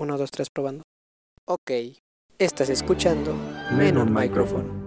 [0.00, 0.82] 1, 2, 3 probando.
[1.44, 1.72] Ok,
[2.38, 3.34] estás escuchando
[3.76, 4.86] Menon Microphone.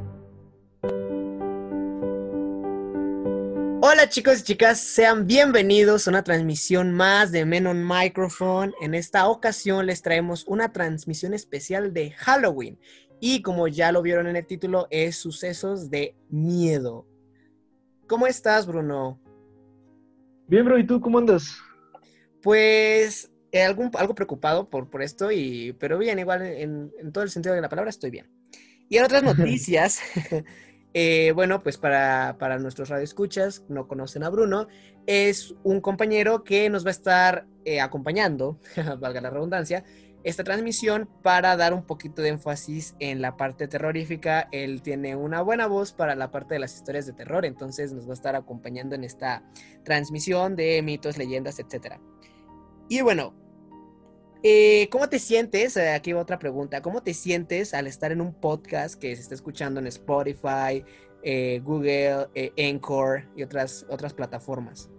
[3.81, 8.73] Hola chicos y chicas, sean bienvenidos a una transmisión más de Menon Microphone.
[8.79, 12.79] En esta ocasión les traemos una transmisión especial de Halloween.
[13.19, 17.05] Y como ya lo vieron en el título, es sucesos de miedo.
[18.07, 19.19] ¿Cómo estás, Bruno?
[20.47, 21.57] Bien, bro, ¿y tú cómo andas?
[22.41, 27.29] Pues algún, algo preocupado por, por esto, y, pero bien, igual en, en todo el
[27.29, 28.29] sentido de la palabra estoy bien.
[28.91, 30.01] Y en otras noticias,
[30.93, 34.67] eh, bueno, pues para, para nuestros radioescuchas, no conocen a Bruno,
[35.07, 38.59] es un compañero que nos va a estar eh, acompañando,
[38.99, 39.85] valga la redundancia,
[40.25, 44.49] esta transmisión para dar un poquito de énfasis en la parte terrorífica.
[44.51, 48.05] Él tiene una buena voz para la parte de las historias de terror, entonces nos
[48.07, 49.43] va a estar acompañando en esta
[49.83, 51.95] transmisión de mitos, leyendas, etc.
[52.89, 53.33] Y bueno,
[54.43, 55.77] eh, ¿cómo te sientes?
[55.77, 56.81] Eh, aquí va otra pregunta.
[56.81, 60.83] ¿Cómo te sientes al estar en un podcast que se está escuchando en Spotify,
[61.23, 64.89] eh, Google, eh, Anchor y otras, otras plataformas?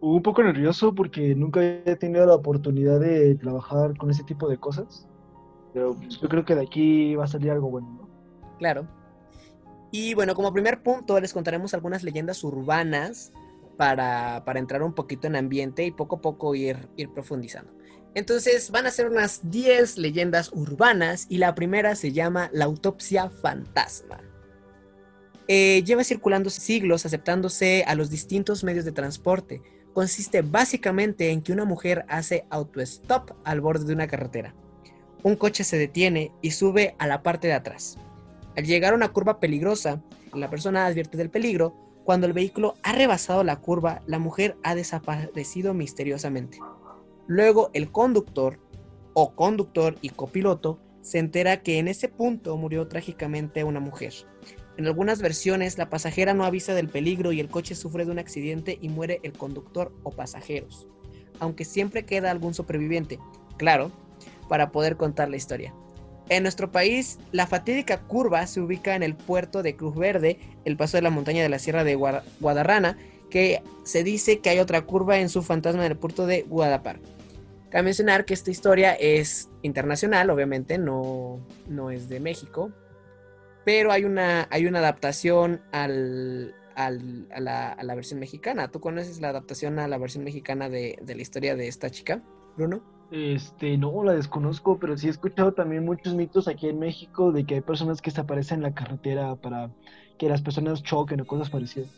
[0.00, 4.58] Un poco nervioso porque nunca he tenido la oportunidad de trabajar con ese tipo de
[4.58, 5.06] cosas.
[5.72, 8.56] Pero pues, yo creo que de aquí va a salir algo bueno, ¿no?
[8.58, 8.88] Claro.
[9.92, 13.32] Y bueno, como primer punto les contaremos algunas leyendas urbanas
[13.76, 17.72] para, para entrar un poquito en ambiente y poco a poco ir, ir profundizando.
[18.14, 23.30] Entonces van a ser unas 10 leyendas urbanas y la primera se llama la autopsia
[23.30, 24.20] fantasma.
[25.46, 29.62] Eh, lleva circulando siglos aceptándose a los distintos medios de transporte.
[29.92, 34.54] Consiste básicamente en que una mujer hace autostop al borde de una carretera.
[35.22, 37.98] Un coche se detiene y sube a la parte de atrás.
[38.56, 40.00] Al llegar a una curva peligrosa,
[40.32, 41.74] la persona advierte del peligro.
[42.04, 46.58] Cuando el vehículo ha rebasado la curva, la mujer ha desaparecido misteriosamente.
[47.30, 48.58] Luego el conductor
[49.14, 54.12] o conductor y copiloto se entera que en ese punto murió trágicamente una mujer.
[54.76, 58.18] En algunas versiones la pasajera no avisa del peligro y el coche sufre de un
[58.18, 60.88] accidente y muere el conductor o pasajeros,
[61.38, 63.20] aunque siempre queda algún superviviente,
[63.58, 63.92] claro,
[64.48, 65.72] para poder contar la historia.
[66.30, 70.76] En nuestro país, la fatídica curva se ubica en el puerto de Cruz Verde, el
[70.76, 72.98] paso de la montaña de la Sierra de Guadarrana,
[73.30, 76.98] que se dice que hay otra curva en su fantasma en el puerto de Guadapar.
[77.70, 81.38] Cabe mencionar que esta historia es internacional, obviamente, no,
[81.68, 82.72] no es de México,
[83.64, 88.72] pero hay una, hay una adaptación al, al, a, la, a, la, versión mexicana.
[88.72, 92.24] ¿Tú conoces la adaptación a la versión mexicana de, de, la historia de esta chica,
[92.56, 92.82] Bruno?
[93.12, 97.44] Este, no, la desconozco, pero sí he escuchado también muchos mitos aquí en México de
[97.44, 99.70] que hay personas que se aparecen en la carretera para
[100.18, 101.90] que las personas choquen o cosas parecidas.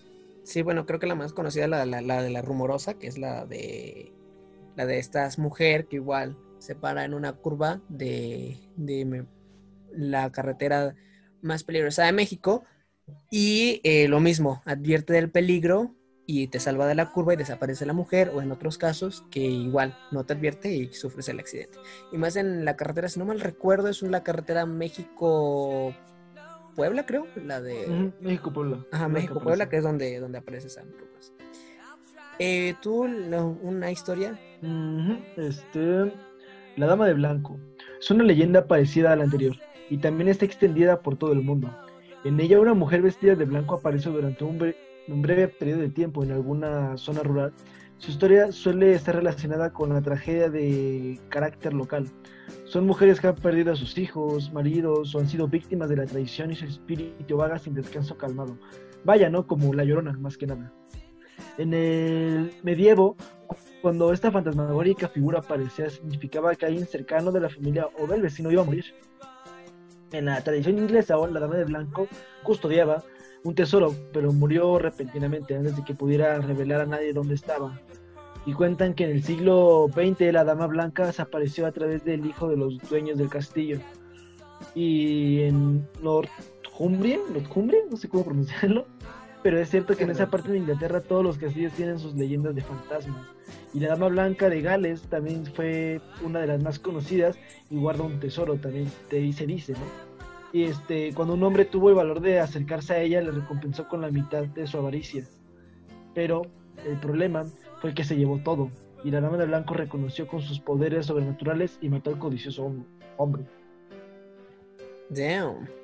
[0.43, 3.07] Sí, bueno, creo que la más conocida es la, la, la de la rumorosa, que
[3.07, 4.13] es la de
[4.77, 9.25] la de esta mujer que igual se para en una curva de, de
[9.93, 10.95] la carretera
[11.41, 12.65] más peligrosa de México
[13.31, 15.95] y eh, lo mismo, advierte del peligro
[16.27, 19.41] y te salva de la curva y desaparece la mujer o en otros casos que
[19.41, 21.79] igual no te advierte y sufres el accidente.
[22.13, 25.95] Y más en la carretera, si no mal recuerdo, es la carretera México
[26.77, 28.13] Puebla, creo, la de.
[28.21, 28.87] México Puebla.
[28.93, 30.83] Ajá, México Puebla, que es donde, donde aparece esa
[32.39, 34.39] eh, ¿Tú una historia?
[35.37, 36.13] Este,
[36.77, 37.59] La Dama de Blanco.
[38.01, 39.57] Es una leyenda parecida a la anterior
[39.91, 41.69] y también está extendida por todo el mundo.
[42.25, 44.73] En ella una mujer vestida de blanco aparece durante un,
[45.09, 47.53] un breve periodo de tiempo en alguna zona rural.
[47.99, 52.07] Su historia suele estar relacionada con la tragedia de carácter local.
[52.65, 56.07] Son mujeres que han perdido a sus hijos, maridos o han sido víctimas de la
[56.07, 58.57] traición y su espíritu vaga sin descanso calmado.
[59.05, 59.49] Vaya, ¿no?
[59.49, 60.73] Como la llorona, más que nada.
[61.59, 63.17] En el medievo,
[63.83, 68.51] cuando esta fantasmagórica figura aparecía, significaba que alguien cercano de la familia o del vecino
[68.51, 68.85] iba a morir.
[70.13, 72.07] En la tradición inglesa, la dama de blanco
[72.45, 73.03] custodiaba
[73.43, 77.81] un tesoro, pero murió repentinamente antes de que pudiera revelar a nadie dónde estaba.
[78.47, 82.49] Y cuentan que en el siglo XX la dama blanca desapareció a través del hijo
[82.49, 83.81] de los dueños del castillo.
[84.77, 88.87] Y en Northumbria, Northumbria, no sé cómo pronunciarlo,
[89.43, 92.55] pero es cierto que en esa parte de Inglaterra todos los castillos tienen sus leyendas
[92.55, 93.27] de fantasmas.
[93.75, 97.37] Y la Dama Blanca de Gales también fue una de las más conocidas
[97.71, 100.13] y guarda un tesoro, también te, se dice, ¿no?
[100.53, 104.03] Y este, cuando un hombre tuvo el valor de acercarse a ella, le recompensó con
[104.03, 105.25] la mitad de su avaricia.
[106.15, 106.43] Pero
[106.87, 107.45] el problema
[107.81, 108.71] fue que se llevó todo,
[109.03, 112.71] y la Dama de Blanco reconoció con sus poderes sobrenaturales y mató al codicioso
[113.17, 113.45] hombre.
[115.09, 115.82] Damn.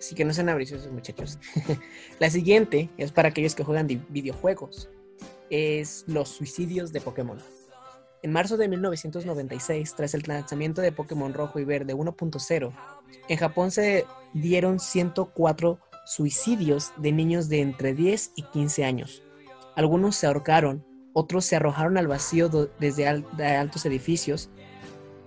[0.00, 1.38] Así que no sean avariciosos, muchachos.
[2.18, 4.88] la siguiente es para aquellos que juegan videojuegos.
[5.50, 7.38] Es los suicidios de Pokémon.
[8.22, 12.72] En marzo de 1996, tras el lanzamiento de Pokémon Rojo y Verde 1.0,
[13.28, 19.22] en Japón se dieron 104 suicidios de niños de entre 10 y 15 años.
[19.76, 22.48] Algunos se ahorcaron, otros se arrojaron al vacío
[22.78, 24.48] desde altos edificios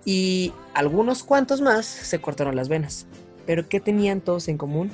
[0.04, 3.06] y algunos cuantos más se cortaron las venas.
[3.46, 4.90] Pero ¿qué tenían todos en común?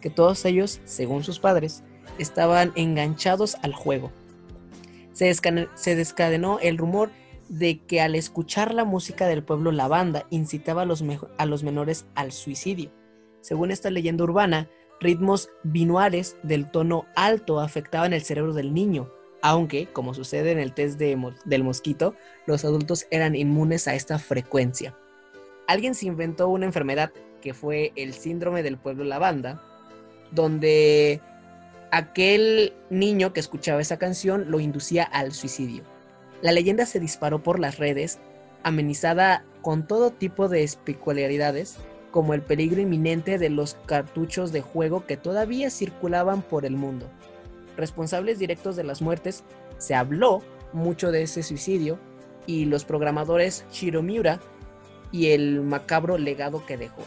[0.00, 1.82] Que todos ellos, según sus padres,
[2.18, 4.10] estaban enganchados al juego.
[5.12, 7.10] Se, descadenó el rumor
[7.48, 11.04] de que al escuchar la música del pueblo la banda incitaba a los,
[11.36, 12.90] a los menores al suicidio.
[13.40, 14.68] Según esta leyenda urbana,
[15.00, 19.10] ritmos binuares del tono alto afectaban el cerebro del niño,
[19.42, 22.14] aunque, como sucede en el test del mosquito,
[22.46, 24.96] los adultos eran inmunes a esta frecuencia.
[25.66, 27.12] Alguien se inventó una enfermedad
[27.42, 29.60] que fue el síndrome del pueblo lavanda,
[30.30, 31.20] donde
[31.90, 35.82] aquel niño que escuchaba esa canción lo inducía al suicidio.
[36.40, 38.18] La leyenda se disparó por las redes,
[38.62, 41.76] amenizada con todo tipo de especularidades,
[42.10, 47.10] como el peligro inminente de los cartuchos de juego que todavía circulaban por el mundo.
[47.76, 49.44] Responsables directos de las muertes,
[49.78, 50.42] se habló
[50.72, 51.98] mucho de ese suicidio
[52.46, 54.40] y los programadores Shiro Miura
[55.10, 57.02] y el macabro legado que dejó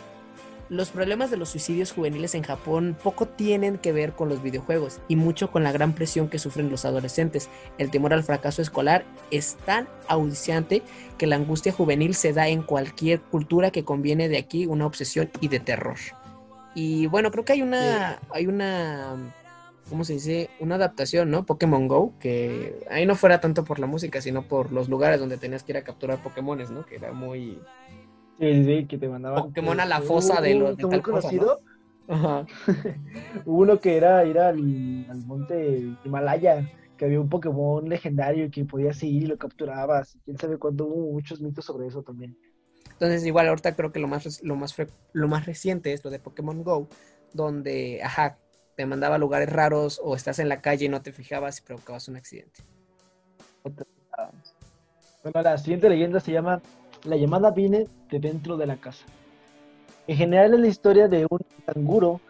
[0.70, 5.00] los problemas de los suicidios juveniles en Japón poco tienen que ver con los videojuegos
[5.08, 7.50] y mucho con la gran presión que sufren los adolescentes.
[7.78, 10.82] El temor al fracaso escolar es tan audiciante
[11.18, 15.30] que la angustia juvenil se da en cualquier cultura que conviene de aquí una obsesión
[15.40, 15.98] y de terror.
[16.74, 19.34] Y bueno, creo que hay una, hay una,
[19.90, 20.50] ¿cómo se dice?
[20.60, 21.46] Una adaptación, ¿no?
[21.46, 25.38] Pokémon Go, que ahí no fuera tanto por la música, sino por los lugares donde
[25.38, 26.86] tenías que ir a capturar Pokémones, ¿no?
[26.86, 27.60] Que era muy,
[28.40, 29.44] Sí, sí, que te mandaban.
[29.44, 31.62] Pokémon a la fosa de los de tal conocido.
[32.08, 32.46] Ajá.
[33.46, 34.58] Hubo uno que era ir al,
[35.26, 40.18] monte Himalaya, que había un Pokémon legendario que podías ir y lo capturabas.
[40.26, 42.38] Quién sabe cuándo hubo muchos mitos sobre eso también.
[42.92, 44.76] Entonces, igual ahorita creo que lo más, lo más,
[45.14, 46.88] lo más reciente es lo de Pokémon Go,
[47.34, 48.38] donde, ajá,
[48.76, 51.62] te mandaba a lugares raros o estás en la calle y no te fijabas y
[51.64, 52.62] provocabas un accidente.
[55.24, 56.62] Bueno, la siguiente leyenda se llama
[57.06, 59.06] la llamada viene de dentro de la casa.
[60.08, 62.22] En general es la historia de un canguro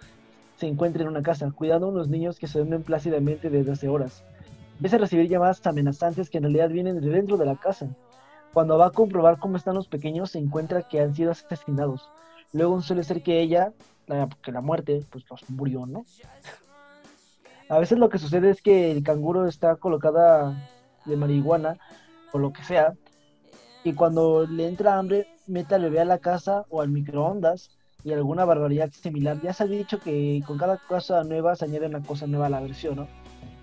[0.58, 3.90] se encuentra en una casa, cuidando a unos niños que se duermen plácidamente desde hace
[3.90, 4.24] horas.
[4.76, 7.90] Empieza a recibir llamadas amenazantes que en realidad vienen de dentro de la casa.
[8.54, 12.10] Cuando va a comprobar cómo están los pequeños, se encuentra que han sido asesinados.
[12.54, 13.74] Luego suele ser que ella,
[14.42, 16.06] que la muerte, pues los murió, ¿no?
[17.68, 20.70] A veces lo que sucede es que el canguro está colocada
[21.06, 21.78] de marihuana
[22.32, 22.94] o lo que sea,
[23.86, 27.70] y cuando le entra hambre, mete al bebé a la casa o al microondas
[28.04, 29.40] y alguna barbaridad similar.
[29.44, 32.50] Ya se ha dicho que con cada cosa nueva se añade una cosa nueva a
[32.50, 33.08] la versión, ¿no?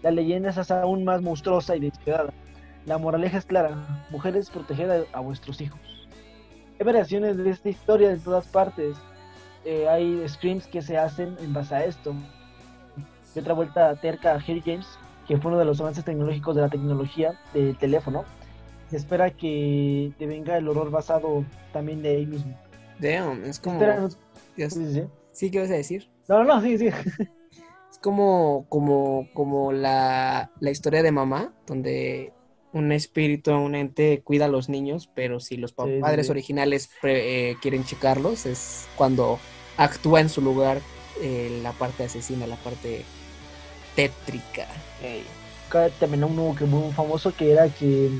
[0.00, 2.32] La leyenda es aún más monstruosa y despiadada.
[2.86, 3.76] La moraleja es clara,
[4.10, 5.80] mujeres, proteged a, vuestros hijos.
[6.78, 8.96] Hay variaciones de esta historia en todas partes.
[9.64, 12.14] Eh, hay screams que se hacen en base a esto.
[13.34, 14.86] Y otra vuelta terca a Harry James,
[15.26, 18.24] que fue uno de los avances tecnológicos de la tecnología del teléfono,
[18.92, 22.54] se espera que te venga el horror basado también de ahí mismo.
[22.98, 23.80] Damn, es como...
[24.54, 25.50] sí, sí, sí.
[25.50, 26.10] ¿qué vas a decir?
[26.28, 26.88] No, no, sí, sí.
[26.88, 32.34] Es como, como, como la, historia de mamá, donde
[32.74, 37.84] un espíritu, un ente cuida a los niños, pero si los padres originales eh, quieren
[37.84, 39.38] checarlos, es cuando
[39.78, 40.82] actúa en su lugar
[41.22, 43.04] eh, la parte asesina, la parte
[43.96, 44.66] tétrica.
[45.66, 48.10] Acá también uno que muy famoso que era que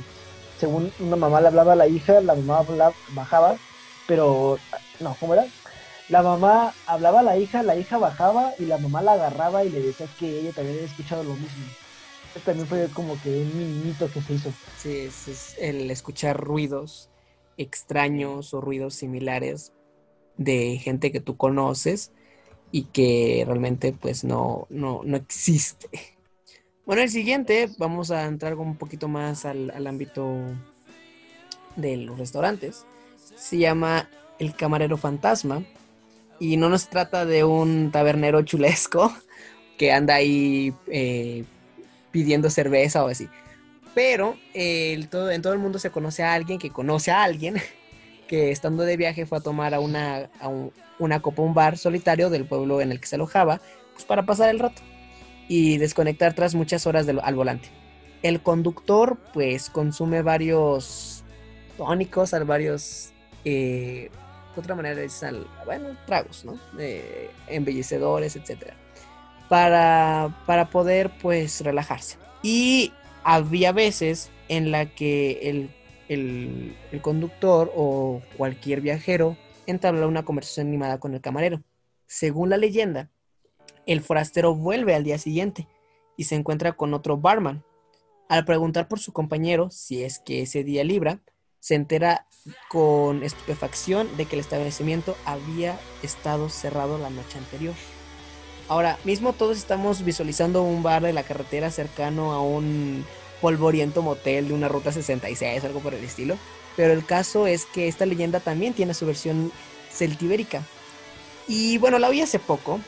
[0.63, 2.65] según una mamá le hablaba a la hija, la mamá
[3.17, 3.57] bajaba,
[4.07, 4.61] pero
[5.01, 5.45] no, ¿cómo era?
[6.09, 9.71] La mamá hablaba a la hija, la hija bajaba y la mamá la agarraba y
[9.71, 11.67] le decía que ella también había escuchado lo mismo.
[12.29, 14.53] Esto también fue como que un minito que se hizo.
[14.79, 17.11] Sí, es, el escuchar ruidos
[17.57, 19.73] extraños o ruidos similares
[20.37, 22.13] de gente que tú conoces
[22.71, 25.89] y que realmente pues no, no, no existe.
[26.85, 30.37] Bueno, el siguiente, vamos a entrar un poquito más al, ámbito
[31.77, 32.85] de los restaurantes.
[33.37, 34.11] Se llama
[34.41, 35.63] El Camarero Fantasma.
[36.41, 39.15] Y no nos trata de un tabernero chulesco
[39.79, 41.45] que anda ahí eh,
[42.11, 43.29] pidiendo cerveza o así.
[43.95, 47.63] Pero en todo el mundo se conoce a alguien que conoce a alguien
[48.27, 50.31] que estando de viaje fue a tomar a una,
[50.99, 53.61] una copa, un bar solitario del pueblo en el que se alojaba,
[53.93, 54.83] pues para pasar el rato
[55.49, 57.69] y desconectar tras muchas horas al volante.
[58.23, 61.25] El conductor pues consume varios
[61.77, 63.13] tónicos, varios,
[63.45, 64.11] eh,
[64.55, 65.25] de otra manera es
[65.65, 66.59] bueno, tragos, ¿no?
[67.49, 68.77] embellecedores, etcétera,
[69.49, 72.19] para, para poder pues relajarse.
[72.43, 72.93] Y
[73.25, 75.71] había veces en la que el,
[76.09, 81.63] el, el conductor o cualquier viajero entabla una conversación animada con el camarero.
[82.07, 83.11] Según la leyenda,
[83.87, 85.69] el forastero vuelve al día siguiente
[86.17, 87.65] y se encuentra con otro barman.
[88.29, 91.21] Al preguntar por su compañero si es que ese día libra,
[91.61, 92.27] se entera
[92.69, 97.75] con estupefacción de que el establecimiento había estado cerrado la noche anterior.
[98.69, 103.05] Ahora, mismo todos estamos visualizando un bar de la carretera cercano a un
[103.41, 106.39] polvoriento motel de una ruta 66, algo por el estilo.
[106.77, 109.53] Pero el caso es que esta leyenda también tiene su versión
[109.91, 110.63] celtibérica.
[111.47, 112.81] Y bueno, la oí hace poco,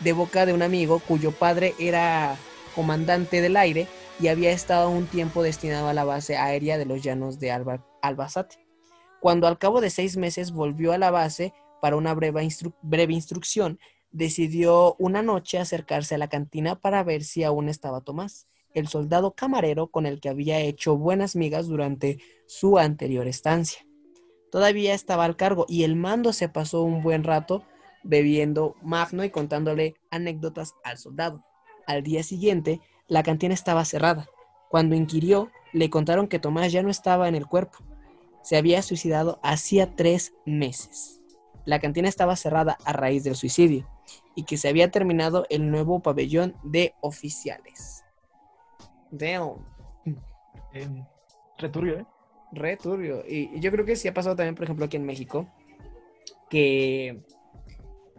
[0.00, 2.36] de boca de un amigo cuyo padre era
[2.74, 3.86] comandante del aire
[4.20, 7.50] y había estado un tiempo destinado a la base aérea de los llanos de
[8.02, 8.58] Albacete.
[9.20, 12.48] Cuando al cabo de seis meses volvió a la base para una breve,
[12.82, 13.78] breve instrucción,
[14.10, 19.34] decidió una noche acercarse a la cantina para ver si aún estaba Tomás, el soldado
[19.34, 23.86] camarero con el que había hecho buenas migas durante su anterior estancia.
[24.50, 27.64] Todavía estaba al cargo y el mando se pasó un buen rato
[28.06, 31.44] bebiendo magno y contándole anécdotas al soldado.
[31.86, 34.28] Al día siguiente, la cantina estaba cerrada.
[34.70, 37.78] Cuando inquirió, le contaron que Tomás ya no estaba en el cuerpo.
[38.42, 41.20] Se había suicidado hacía tres meses.
[41.64, 43.88] La cantina estaba cerrada a raíz del suicidio
[44.36, 48.04] y que se había terminado el nuevo pabellón de oficiales.
[49.10, 49.64] Damn.
[50.72, 51.04] Eh,
[51.58, 52.06] returbio, ¿eh?
[52.52, 53.24] Returbio.
[53.26, 55.46] Y, y yo creo que sí ha pasado también, por ejemplo, aquí en México,
[56.48, 57.24] que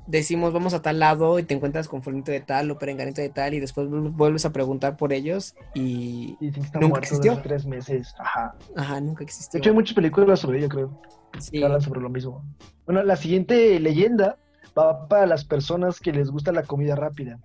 [0.08, 3.30] decimos vamos a tal lado y te encuentras con fulanito de tal o perenganito de
[3.30, 6.38] tal y después vuelves a preguntar por ellos y,
[6.80, 7.40] nunca existió.
[7.44, 8.56] Tres meses, ajá.
[8.76, 9.58] Aja, nunca existió.
[9.58, 11.02] De hecho hay muchas películas sobre ello, creo.
[11.38, 11.60] Sí.
[11.60, 12.44] Que hablan sobre lo mismo.
[12.86, 14.38] Bueno, la siguiente leyenda
[14.78, 17.40] va para las personas que les gusta la comida rápida.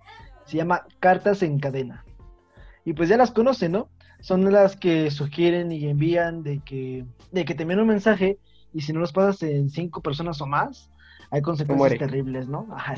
[0.45, 2.05] Se llama Cartas en Cadena.
[2.85, 3.89] Y pues ya las conocen, ¿no?
[4.19, 8.39] Son las que sugieren y envían de que, de que te envían un mensaje
[8.73, 10.89] y si no los pasas en cinco personas o más,
[11.29, 12.67] hay consecuencias terribles, ¿no?
[12.71, 12.95] Ajá,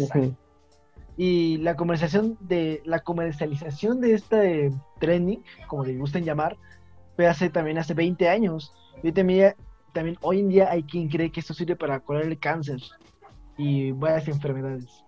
[1.17, 6.58] Y la comercialización de la comercialización de este trending, como le gusten llamar,
[7.15, 8.74] fue hace también hace 20 años.
[9.03, 9.55] Y también,
[9.94, 12.82] también hoy en día hay quien cree que esto sirve para curar el cáncer
[13.58, 15.03] y varias enfermedades.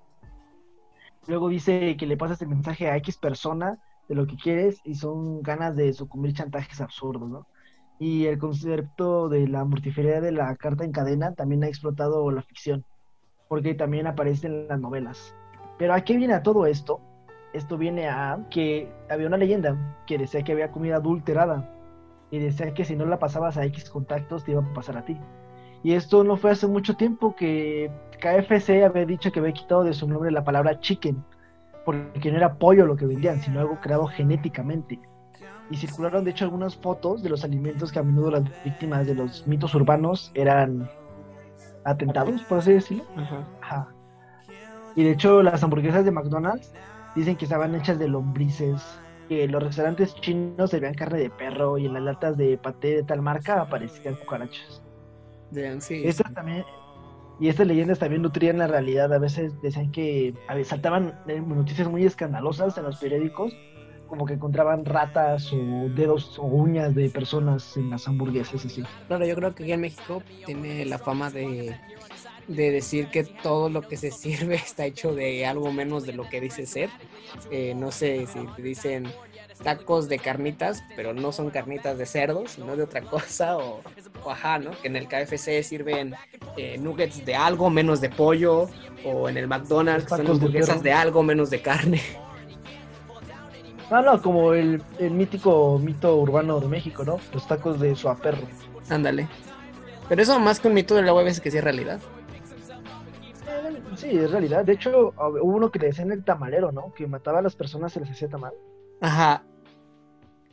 [1.27, 4.95] Luego dice que le pasas el mensaje a X persona de lo que quieres y
[4.95, 7.47] son ganas de sucumbir chantajes absurdos, ¿no?
[7.99, 12.41] Y el concepto de la mortiferia de la carta en cadena también ha explotado la
[12.41, 12.85] ficción
[13.47, 15.35] porque también aparece en las novelas.
[15.77, 16.99] Pero ¿a qué viene todo esto?
[17.53, 21.69] Esto viene a que había una leyenda que decía que había comida adulterada
[22.29, 25.05] y decía que si no la pasabas a X contactos te iba a pasar a
[25.05, 25.17] ti.
[25.83, 29.93] Y esto no fue hace mucho tiempo que KFC había dicho que había quitado de
[29.93, 31.23] su nombre la palabra chicken,
[31.85, 34.99] porque no era pollo lo que vendían, sino algo creado genéticamente.
[35.69, 39.15] Y circularon de hecho algunas fotos de los alimentos que a menudo las víctimas de
[39.15, 40.89] los mitos urbanos eran
[41.87, 43.05] atentados, por así decirlo.
[43.61, 43.87] Ajá.
[44.95, 46.73] Y de hecho, las hamburguesas de McDonald's
[47.15, 48.81] dicen que estaban hechas de lombrices.
[49.29, 53.03] Que los restaurantes chinos servían carne de perro y en las latas de paté de
[53.03, 54.81] tal marca aparecían cucarachas.
[55.79, 56.63] sí, estas también
[57.39, 59.13] y estas leyendas también nutrían la realidad.
[59.13, 63.53] A veces decían que a saltaban eh, noticias muy escandalosas en los periódicos
[64.07, 68.83] como que encontraban ratas o dedos o uñas de personas en las hamburguesas así.
[69.07, 71.75] Claro, yo creo que aquí en México tiene la fama de,
[72.47, 76.27] de decir que todo lo que se sirve está hecho de algo menos de lo
[76.29, 76.89] que dice ser.
[77.51, 79.07] Eh, no sé si te dicen
[79.63, 83.81] tacos de carnitas, pero no son carnitas de cerdo, sino de otra cosa, o,
[84.29, 84.71] ajá, ¿no?
[84.81, 86.13] Que en el KFC sirven
[86.57, 88.69] eh, nuggets de algo menos de pollo,
[89.03, 92.01] o en el McDonald's son hamburguesas de algo menos de carne.
[93.89, 97.19] Ah, no, como el, mítico mito urbano de México, ¿no?
[97.33, 98.45] Los tacos de suaperro.
[98.89, 99.27] Ándale.
[100.09, 101.99] Pero eso más que un mito de la web es que sí es realidad.
[103.95, 104.65] Sí, es realidad.
[104.65, 106.93] De hecho, hubo uno que le decían el tamalero, ¿no?
[106.93, 108.53] Que mataba a las personas y les hacía tamal.
[109.01, 109.43] Ajá.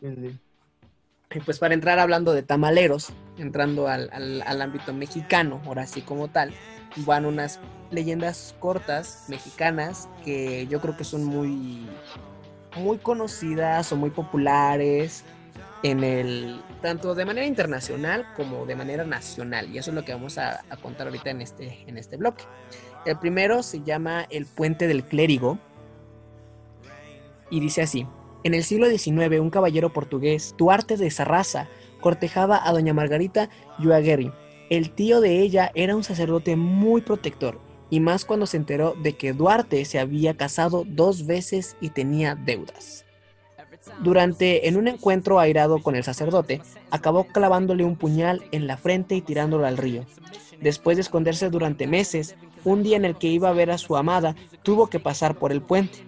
[0.00, 6.28] Y pues para entrar hablando de tamaleros, entrando al, al ámbito mexicano, ahora sí como
[6.28, 6.52] tal,
[6.98, 7.58] van unas
[7.90, 11.88] leyendas cortas mexicanas que yo creo que son muy
[12.76, 15.24] muy conocidas o muy populares
[15.82, 20.12] en el tanto de manera internacional como de manera nacional y eso es lo que
[20.12, 22.44] vamos a, contar ahorita en este en este bloque.
[23.04, 25.58] El primero se llama El puente del clérigo
[27.50, 28.06] y dice así:
[28.44, 31.68] En el siglo XIX un caballero portugués, Duarte de Sarraza,
[32.00, 34.32] cortejaba a doña Margarita Yuaguerri.
[34.70, 37.60] El tío de ella era un sacerdote muy protector
[37.94, 42.34] y más cuando se enteró de que Duarte se había casado dos veces y tenía
[42.34, 43.04] deudas.
[44.02, 46.60] Durante en un encuentro airado con el sacerdote,
[46.90, 50.04] acabó clavándole un puñal en la frente y tirándolo al río.
[50.60, 52.34] Después de esconderse durante meses,
[52.64, 54.34] un día en el que iba a ver a su amada,
[54.64, 55.98] tuvo que pasar por el puente.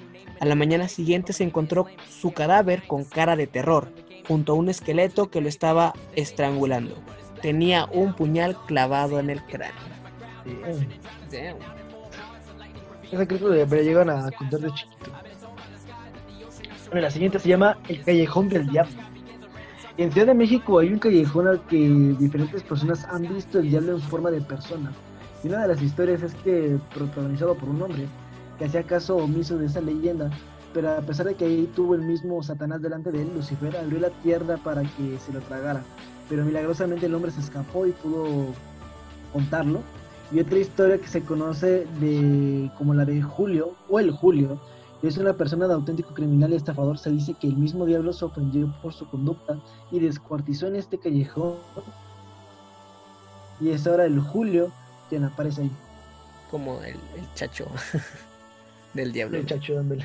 [0.40, 3.92] A la mañana siguiente se encontró su cadáver con cara de terror,
[4.26, 6.96] junto a un esqueleto que lo estaba estrangulando.
[7.42, 9.86] Tenía un puñal clavado en el cráneo.
[11.30, 11.75] Damn.
[13.10, 15.10] Esa creo que llegan a contar de chiquito.
[16.86, 19.02] Bueno, la siguiente se llama El Callejón del Diablo.
[19.98, 21.76] En Ciudad de México hay un callejón al que
[22.18, 24.92] diferentes personas han visto el diablo en forma de persona.
[25.42, 28.06] Y una de las historias es que, protagonizado por un hombre,
[28.58, 30.30] que hacía caso omiso de esa leyenda,
[30.74, 33.98] pero a pesar de que ahí tuvo el mismo Satanás delante de él, Lucifer abrió
[33.98, 35.82] la tierra para que se lo tragara.
[36.28, 38.48] Pero milagrosamente el hombre se escapó y pudo
[39.32, 39.80] contarlo.
[40.32, 44.60] Y otra historia que se conoce de como la de Julio, o el Julio,
[45.02, 46.98] es una persona de auténtico criminal y estafador.
[46.98, 49.58] Se dice que el mismo diablo se ofendió por su conducta
[49.90, 51.54] y descuartizó en este callejón.
[53.60, 54.72] Y es ahora el Julio
[55.08, 55.70] quien aparece ahí.
[56.50, 57.66] Como el, el chacho
[58.94, 59.38] del diablo.
[59.38, 60.04] El chacho dándole.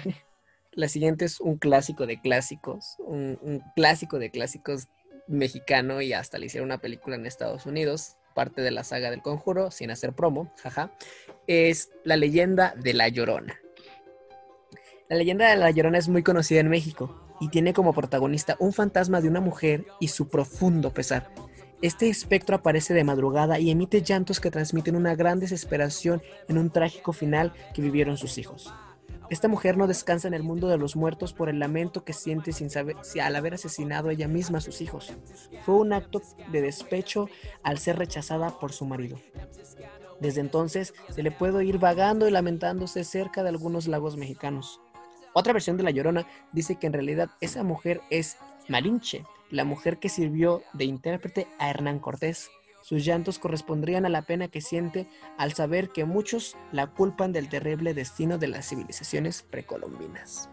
[0.74, 4.88] La siguiente es un clásico de clásicos, un, un clásico de clásicos
[5.28, 9.22] mexicano y hasta le hicieron una película en Estados Unidos, parte de la saga del
[9.22, 10.92] conjuro, sin hacer promo, jaja,
[11.48, 13.60] es la leyenda de la Llorona.
[15.10, 18.72] La leyenda de la Llorona es muy conocida en México y tiene como protagonista un
[18.72, 21.32] fantasma de una mujer y su profundo pesar.
[21.82, 26.70] Este espectro aparece de madrugada y emite llantos que transmiten una gran desesperación en un
[26.70, 28.72] trágico final que vivieron sus hijos.
[29.32, 32.52] Esta mujer no descansa en el mundo de los muertos por el lamento que siente
[32.52, 35.14] sin saber si al haber asesinado ella misma a sus hijos.
[35.66, 36.22] Fue un acto
[36.52, 37.30] de despecho
[37.64, 39.18] al ser rechazada por su marido.
[40.20, 44.82] Desde entonces se le puede ir vagando y lamentándose cerca de algunos lagos mexicanos.
[45.32, 48.36] Otra versión de La Llorona dice que en realidad esa mujer es
[48.68, 52.52] Malinche, la mujer que sirvió de intérprete a Hernán Cortés.
[52.82, 57.50] Sus llantos correspondrían a la pena que siente al saber que muchos la culpan del
[57.50, 60.50] terrible destino de las civilizaciones precolombinas.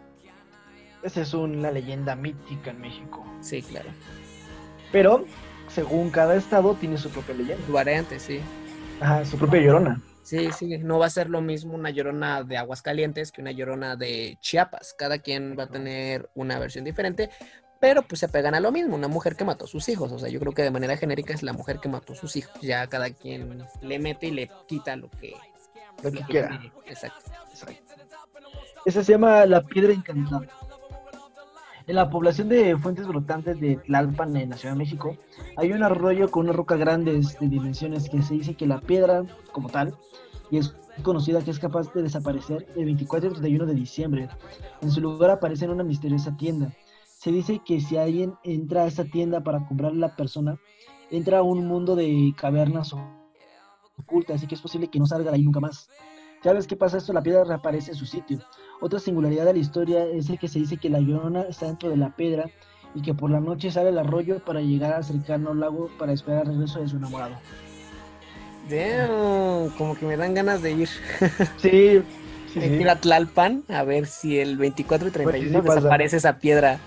[1.02, 3.24] Esa es una leyenda mítica en México.
[3.40, 3.88] Sí, claro.
[4.90, 5.24] Pero,
[5.68, 7.64] según cada estado, tiene su propia leyenda.
[7.66, 8.40] Su variante, sí.
[9.00, 10.02] Ajá, su propia llorona.
[10.22, 13.96] Sí, sí, no va a ser lo mismo una llorona de Aguascalientes que una llorona
[13.96, 14.94] de Chiapas.
[14.98, 17.30] Cada quien va a tener una versión diferente,
[17.80, 20.10] pero pues se pegan a lo mismo, una mujer que mató a sus hijos.
[20.12, 22.34] O sea, yo creo que de manera genérica es la mujer que mató a sus
[22.36, 22.52] hijos.
[22.60, 25.34] Ya cada quien le mete y le quita lo que,
[26.02, 26.48] Lo que quiera.
[26.48, 26.72] quiere.
[26.86, 27.30] Exacto.
[28.84, 30.46] Esa se llama la piedra encantada.
[31.86, 35.16] En la población de Fuentes Brotantes de Tlalpan, en la Ciudad de México,
[35.56, 39.24] hay un arroyo con una roca grandes de dimensiones que se dice que la piedra,
[39.52, 39.94] como tal,
[40.50, 44.28] y es conocida que es capaz de desaparecer el 24 y 31 de diciembre.
[44.82, 46.70] En su lugar aparece en una misteriosa tienda.
[47.18, 50.56] Se dice que si alguien entra a esa tienda para comprar a la persona,
[51.10, 52.94] entra a un mundo de cavernas
[53.98, 55.88] ocultas, y que es posible que no salga de ahí nunca más.
[56.44, 58.38] Cada vez que pasa esto, la piedra reaparece en su sitio.
[58.80, 61.90] Otra singularidad de la historia es el que se dice que la llorona está dentro
[61.90, 62.48] de la piedra
[62.94, 66.46] y que por la noche sale al arroyo para llegar al cercano lago para esperar
[66.46, 67.34] el regreso de su enamorado.
[68.70, 70.88] Damn, como que me dan ganas de ir.
[71.56, 72.00] Sí,
[72.52, 75.74] sí, ir a Tlalpan a ver si el 24 y 31 Pues sí pasa.
[75.80, 76.78] desaparece esa piedra.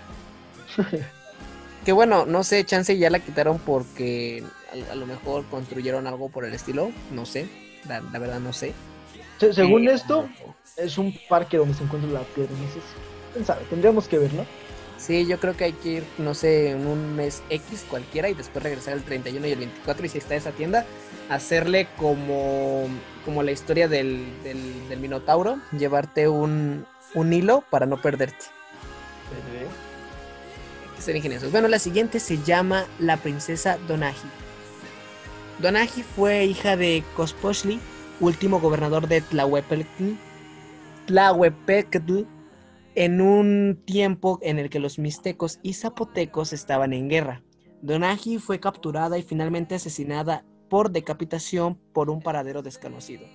[1.85, 4.43] Que bueno, no sé, chance ya la quitaron porque
[4.89, 6.91] a, a lo mejor construyeron algo por el estilo.
[7.11, 7.47] No sé,
[7.87, 8.73] la, la verdad no sé.
[9.39, 10.29] Se- Según Pero- esto,
[10.77, 12.51] es un parque donde se encuentra la piedra.
[13.33, 14.45] Quién sabe, tendríamos que ver, ¿no?
[14.99, 18.35] Sí, yo creo que hay que ir, no sé, en un mes X cualquiera y
[18.35, 20.85] después regresar el 31 y el 24 y si está esa tienda,
[21.29, 22.87] hacerle como,
[23.25, 28.45] como la historia del, del, del Minotauro, llevarte un, un hilo para no perderte.
[31.01, 31.51] Ser ingeniosos.
[31.51, 34.27] Bueno, la siguiente se llama la princesa Donaji.
[35.59, 37.79] Donaji fue hija de Cospochli,
[38.19, 40.13] último gobernador de Tlahuepectl,
[42.95, 47.43] en un tiempo en el que los mixtecos y zapotecos estaban en guerra.
[47.81, 53.25] Donaji fue capturada y finalmente asesinada por decapitación por un paradero desconocido.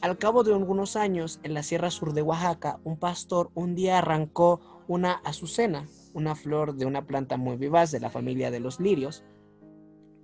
[0.00, 3.98] Al cabo de algunos años, en la sierra sur de Oaxaca, un pastor un día
[3.98, 8.80] arrancó una azucena, una flor de una planta muy vivaz de la familia de los
[8.80, 9.24] lirios.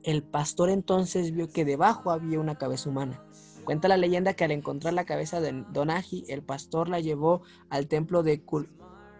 [0.03, 3.24] El pastor entonces vio que debajo había una cabeza humana.
[3.64, 7.87] Cuenta la leyenda que al encontrar la cabeza de Donaji, el pastor la llevó al
[7.88, 8.70] templo de Cul-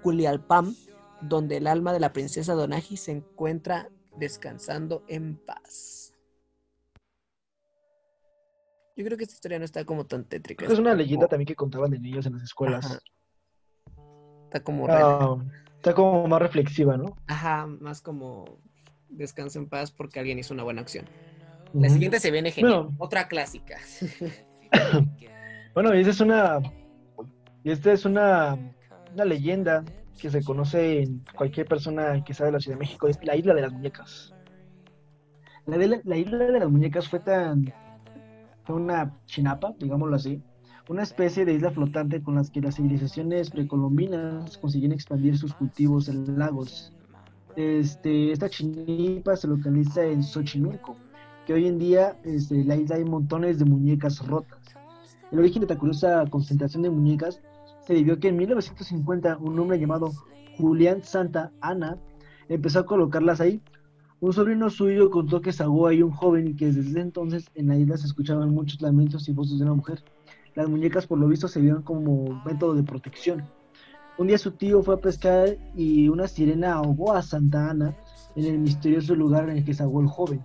[0.03, 0.75] Culialpam,
[1.21, 6.15] donde el alma de la princesa Donaji se encuentra descansando en paz.
[8.97, 10.67] Yo creo que esta historia no está como tan tétrica.
[10.67, 12.85] Es una leyenda también que contaban de niños en las escuelas.
[12.87, 13.01] Ajá.
[14.45, 15.37] Está como rara.
[15.79, 17.17] Está como más reflexiva, ¿no?
[17.29, 18.59] Ajá, más como
[19.09, 21.07] descanso en paz porque alguien hizo una buena acción.
[21.73, 22.89] La siguiente se viene genial.
[22.99, 23.79] Otra clásica.
[25.75, 26.61] bueno, y esta es una.
[27.63, 28.59] Esta es una,
[29.15, 29.85] una leyenda
[30.21, 33.07] que se conoce en cualquier persona que sabe de la Ciudad de México.
[33.07, 34.35] Es la isla de las muñecas.
[35.67, 37.73] La, la isla de las muñecas fue tan.
[38.65, 40.43] Fue una chinapa, digámoslo así.
[40.89, 46.09] Una especie de isla flotante con las que las civilizaciones precolombinas consiguieron expandir sus cultivos
[46.09, 46.95] en lagos.
[47.57, 50.97] Este, esta chinipa se localiza en Xochimilco,
[51.47, 54.61] que hoy en día este, la isla hay montones de muñecas rotas.
[55.31, 57.43] El origen de esta curiosa concentración de muñecas
[57.87, 60.11] se debió que en 1950 un hombre llamado
[60.57, 61.99] Julián Santa Ana
[62.49, 63.61] empezó a colocarlas ahí.
[64.21, 67.77] Un sobrino suyo contó que sagó ahí un joven y que desde entonces en la
[67.77, 70.03] isla se escuchaban muchos lamentos y voces de una mujer.
[70.59, 73.45] Las muñecas por lo visto se vieron como método de protección.
[74.19, 77.97] Un día su tío fue a pescar y una sirena ahogó a Santa Ana
[78.35, 80.45] en el misterioso lugar en el que sagó el joven.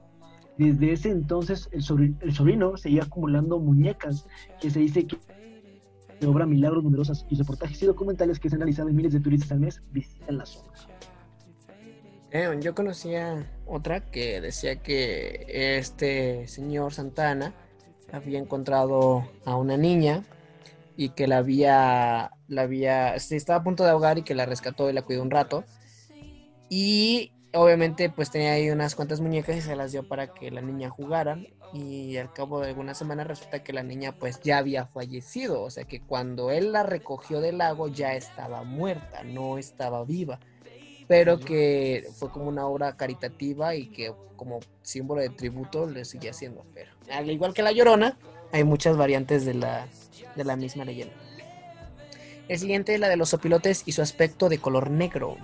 [0.55, 4.27] Desde ese entonces el sobrino, seguía acumulando muñecas
[4.61, 5.17] que se dice que
[6.27, 9.51] obra milagros numerosas y reportajes y documentales que se han realizado en miles de turistas
[9.51, 10.73] al mes visitan la zona.
[12.61, 17.55] Yo conocía otra que decía que este señor Santana
[18.13, 20.23] había encontrado a una niña
[20.95, 24.89] y que la había, la había, estaba a punto de ahogar y que la rescató
[24.89, 25.63] y la cuidó un rato.
[26.69, 30.61] Y obviamente pues tenía ahí unas cuantas muñecas y se las dio para que la
[30.61, 31.39] niña jugara.
[31.73, 35.71] Y al cabo de algunas semanas resulta que la niña pues ya había fallecido, o
[35.71, 40.39] sea que cuando él la recogió del lago ya estaba muerta, no estaba viva,
[41.07, 46.31] pero que fue como una obra caritativa y que como símbolo de tributo le seguía
[46.31, 48.17] haciendo pero al igual que la llorona,
[48.51, 49.87] hay muchas variantes de la,
[50.35, 51.13] de la misma leyenda.
[52.47, 55.37] El siguiente es la de los opilotes y su aspecto de color negro.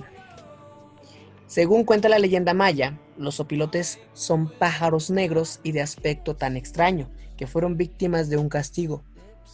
[1.47, 7.09] Según cuenta la leyenda maya, los opilotes son pájaros negros y de aspecto tan extraño,
[7.37, 9.03] que fueron víctimas de un castigo.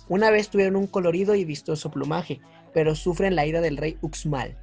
[0.09, 2.41] Una vez tuvieron un colorido y vistoso plumaje,
[2.73, 4.57] pero sufren la ira del rey Uxmal.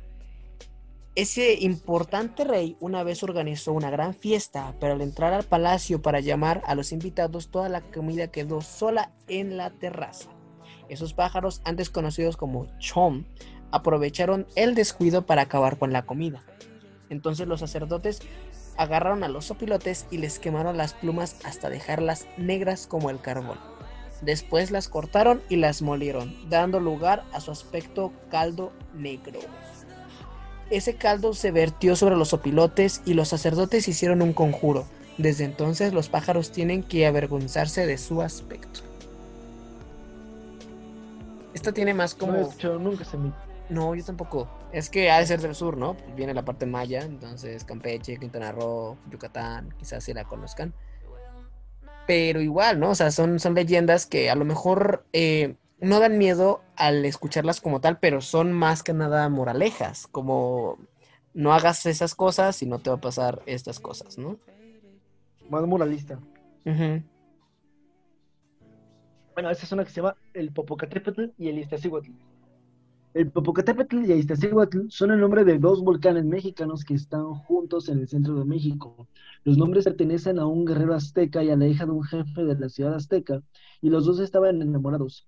[1.14, 6.20] Ese importante rey una vez organizó una gran fiesta, pero al entrar al palacio para
[6.20, 10.30] llamar a los invitados, toda la comida quedó sola en la terraza.
[10.88, 13.24] Esos pájaros, antes conocidos como chom,
[13.72, 16.44] aprovecharon el descuido para acabar con la comida.
[17.10, 18.20] Entonces los sacerdotes
[18.78, 23.58] agarraron a los opilotes y les quemaron las plumas hasta dejarlas negras como el carbón.
[24.22, 29.40] Después las cortaron y las molieron, dando lugar a su aspecto caldo negro.
[30.72, 34.86] Ese caldo se vertió sobre los opilotes y los sacerdotes hicieron un conjuro.
[35.18, 38.80] Desde entonces los pájaros tienen que avergonzarse de su aspecto.
[41.52, 42.50] Esta tiene más como...
[42.80, 43.32] nunca se me
[43.68, 44.48] no, yo tampoco.
[44.72, 45.96] Es que ha de ser del sur, ¿no?
[46.16, 50.72] Viene la parte maya, entonces Campeche, Quintana Roo, Yucatán, quizás sí la conozcan.
[52.06, 52.90] Pero igual, ¿no?
[52.90, 57.60] O sea, son, son leyendas que a lo mejor eh, no dan miedo al escucharlas
[57.60, 60.78] como tal, pero son más que nada moralejas, como
[61.34, 64.38] no hagas esas cosas y no te va a pasar estas cosas, ¿no?
[65.50, 66.20] Más moralista.
[69.34, 72.10] Bueno, esa es una que se llama el Popocatépetl y el Iztaccíhuatl.
[73.14, 77.98] El Popocatépetl y Iztaccíhuatl son el nombre de dos volcanes mexicanos que están juntos en
[77.98, 79.08] el centro de México.
[79.44, 82.58] Los nombres pertenecen a un guerrero azteca y a la hija de un jefe de
[82.58, 83.42] la ciudad azteca,
[83.80, 85.26] y los dos estaban enamorados.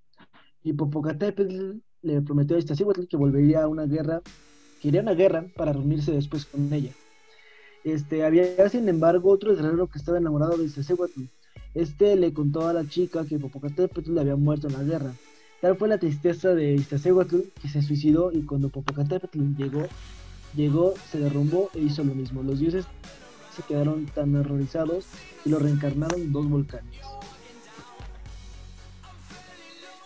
[0.64, 4.22] Y Popocatépetl le prometió a Iztaccíhuatl que volvería a una guerra,
[4.81, 6.90] que iría a una guerra para reunirse después con ella.
[7.85, 11.22] Este, había, sin embargo, otro guerrero que estaba enamorado de Iztaccíhuatl.
[11.74, 15.14] Este le contó a la chica que Popocatépetl le había muerto en la guerra
[15.64, 19.87] Tal fue la tristeza de Iztaccíhuatl que se suicidó y cuando Popocatépetl llegó,
[20.55, 22.42] llegó, se derrumbó e hizo lo mismo.
[22.42, 22.85] Los dioses
[23.57, 25.07] se quedaron tan horrorizados
[25.42, 27.13] y lo reencarnaron dos volcanes.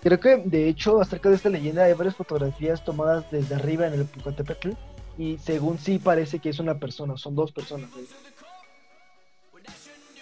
[0.01, 3.95] Creo que de hecho acerca de esta leyenda hay varias fotografías tomadas desde arriba en
[3.95, 4.71] el Popocatépetl
[5.17, 7.91] y según sí parece que es una persona, son dos personas.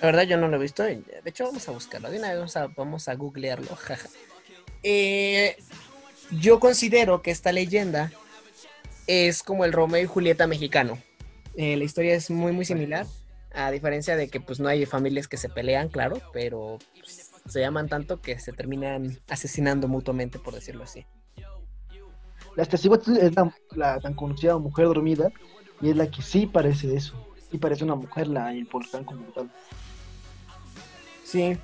[0.01, 2.55] La verdad yo no lo he visto, de hecho vamos a buscarlo, de una vez
[2.77, 4.09] vamos a, googlearlo, jaja.
[4.83, 5.57] Eh,
[6.31, 8.11] yo considero que esta leyenda
[9.07, 10.99] es como el Romeo y Julieta mexicano.
[11.57, 13.07] Eh, la historia es muy, muy similar,
[13.55, 17.61] a diferencia de que pues no hay familias que se pelean, claro, pero pues, se
[17.61, 21.07] llaman tanto que se terminan asesinando mutuamente, por decirlo así.
[22.57, 23.35] La es
[23.75, 25.31] la, tan conocida mujer dormida
[25.81, 27.15] y es la que sí parece eso.
[27.51, 29.51] Sí parece una mujer la importante como tal.
[31.23, 31.59] Sí,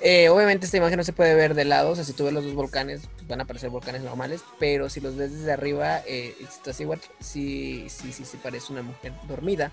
[0.00, 2.32] Eh, obviamente esta imagen no se puede ver de lado, o sea, si tú ves
[2.32, 6.00] los dos volcanes, pues van a aparecer volcanes normales, pero si los ves desde arriba,
[6.06, 6.36] eh,
[7.18, 9.72] sí, sí, sí, sí parece una mujer dormida.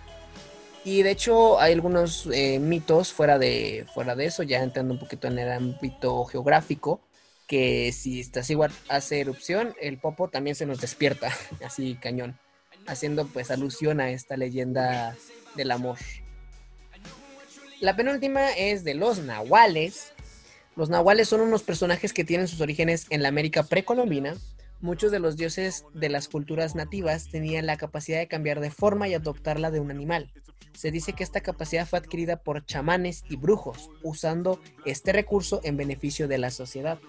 [0.86, 5.00] Y de hecho hay algunos eh, mitos fuera de, fuera de eso, ya entrando un
[5.00, 7.02] poquito en el ámbito geográfico,
[7.48, 11.32] que si igual hace erupción, el popo también se nos despierta,
[11.66, 12.38] así cañón,
[12.86, 15.16] haciendo pues alusión a esta leyenda
[15.56, 15.98] del amor.
[17.80, 20.14] La penúltima es de los nahuales,
[20.76, 24.36] los nahuales son unos personajes que tienen sus orígenes en la América precolombina.
[24.82, 29.08] Muchos de los dioses de las culturas nativas tenían la capacidad de cambiar de forma
[29.08, 30.32] y adoptarla de un animal.
[30.74, 35.78] Se dice que esta capacidad fue adquirida por chamanes y brujos, usando este recurso en
[35.78, 37.00] beneficio de la sociedad.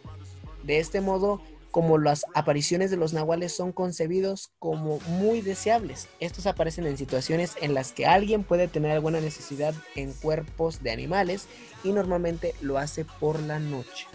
[0.63, 6.07] De este modo, como las apariciones de los nahuales son concebidos como muy deseables.
[6.21, 10.93] Estos aparecen en situaciones en las que alguien puede tener alguna necesidad en cuerpos de
[10.93, 11.49] animales
[11.83, 14.07] y normalmente lo hace por la noche.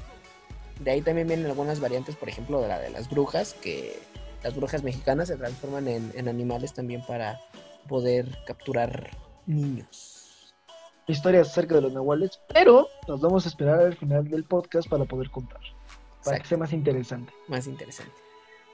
[0.80, 4.00] De ahí también vienen algunas variantes, por ejemplo, de de las brujas, que
[4.42, 7.42] las brujas mexicanas se transforman en, animales también para
[7.88, 9.10] poder capturar
[9.50, 10.54] niños.
[11.08, 15.06] Historias acerca de los nahuales, pero nos vamos a esperar al final del podcast para
[15.06, 15.60] poder contar
[16.24, 17.34] para que sea más interesante.
[17.48, 18.14] Más interesante.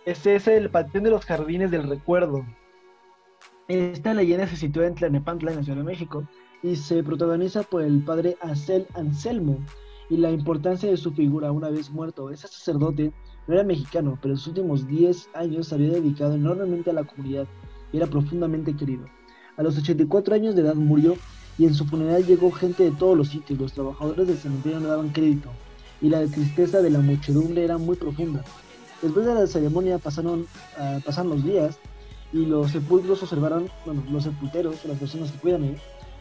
[0.05, 2.45] Este es el Panteón de los Jardines del Recuerdo.
[3.67, 6.27] Esta leyenda se sitúa en Tlanepantla, en la Ciudad de México,
[6.61, 9.57] y se protagoniza por el padre Acel Anselmo
[10.09, 12.29] y la importancia de su figura una vez muerto.
[12.29, 13.11] Ese sacerdote
[13.47, 17.03] no era mexicano, pero en sus últimos 10 años se había dedicado enormemente a la
[17.03, 17.47] comunidad
[17.91, 19.05] y era profundamente querido.
[19.57, 21.15] A los 84 años de edad murió
[21.57, 23.59] y en su funeral llegó gente de todos los sitios.
[23.59, 25.49] Los trabajadores del cementerio no daban crédito
[26.01, 28.43] y la tristeza de la muchedumbre era muy profunda.
[29.01, 30.45] Después de la ceremonia pasaron,
[30.79, 31.77] uh, los días
[32.33, 35.77] y los sepulcros observaron, bueno, los sepulteros, las personas que cuidan ahí,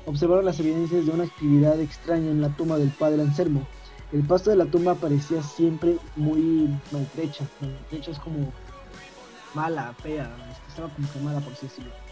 [0.06, 3.66] observaron las evidencias de una actividad extraña en la tumba del padre Anselmo.
[4.12, 7.44] El pasto de la tumba parecía siempre muy maltrecha.
[7.60, 8.52] Maltrecha es como
[9.54, 10.30] mala, fea,
[10.68, 12.03] estaba como quemada por así decirlo.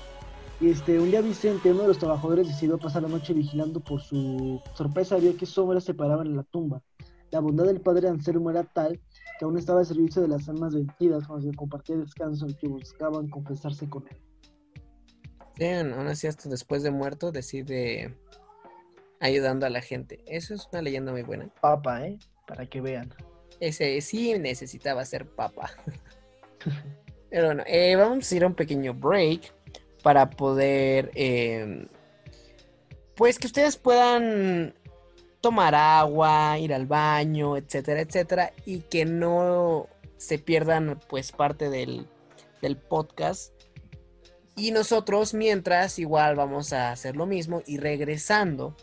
[0.62, 4.01] Y este, un día Vicente, uno de los trabajadores, decidió pasar la noche vigilando por
[4.01, 6.81] su sorpresa, vio que sombras se paraban en la tumba.
[7.33, 9.01] La bondad del padre Anselmo era tal
[9.40, 12.55] que aún estaba al servicio de las almas vencidas con las que compartía descanso y
[12.55, 14.16] que buscaban confesarse con él.
[15.57, 18.16] Sí, aún así hasta después de muerto decide
[19.18, 20.22] ayudando a la gente.
[20.27, 21.53] Eso es una leyenda muy buena.
[21.61, 22.20] Papa, ¿eh?
[22.46, 23.12] Para que vean.
[23.59, 25.72] Ese sí necesitaba ser papa.
[27.31, 29.53] Pero bueno, eh, vamos a ir a un pequeño break
[30.02, 31.86] para poder, eh,
[33.14, 34.74] pues que ustedes puedan
[35.40, 42.06] tomar agua, ir al baño, etcétera, etcétera, y que no se pierdan pues parte del,
[42.60, 43.52] del podcast.
[44.54, 48.76] Y nosotros mientras igual vamos a hacer lo mismo y regresando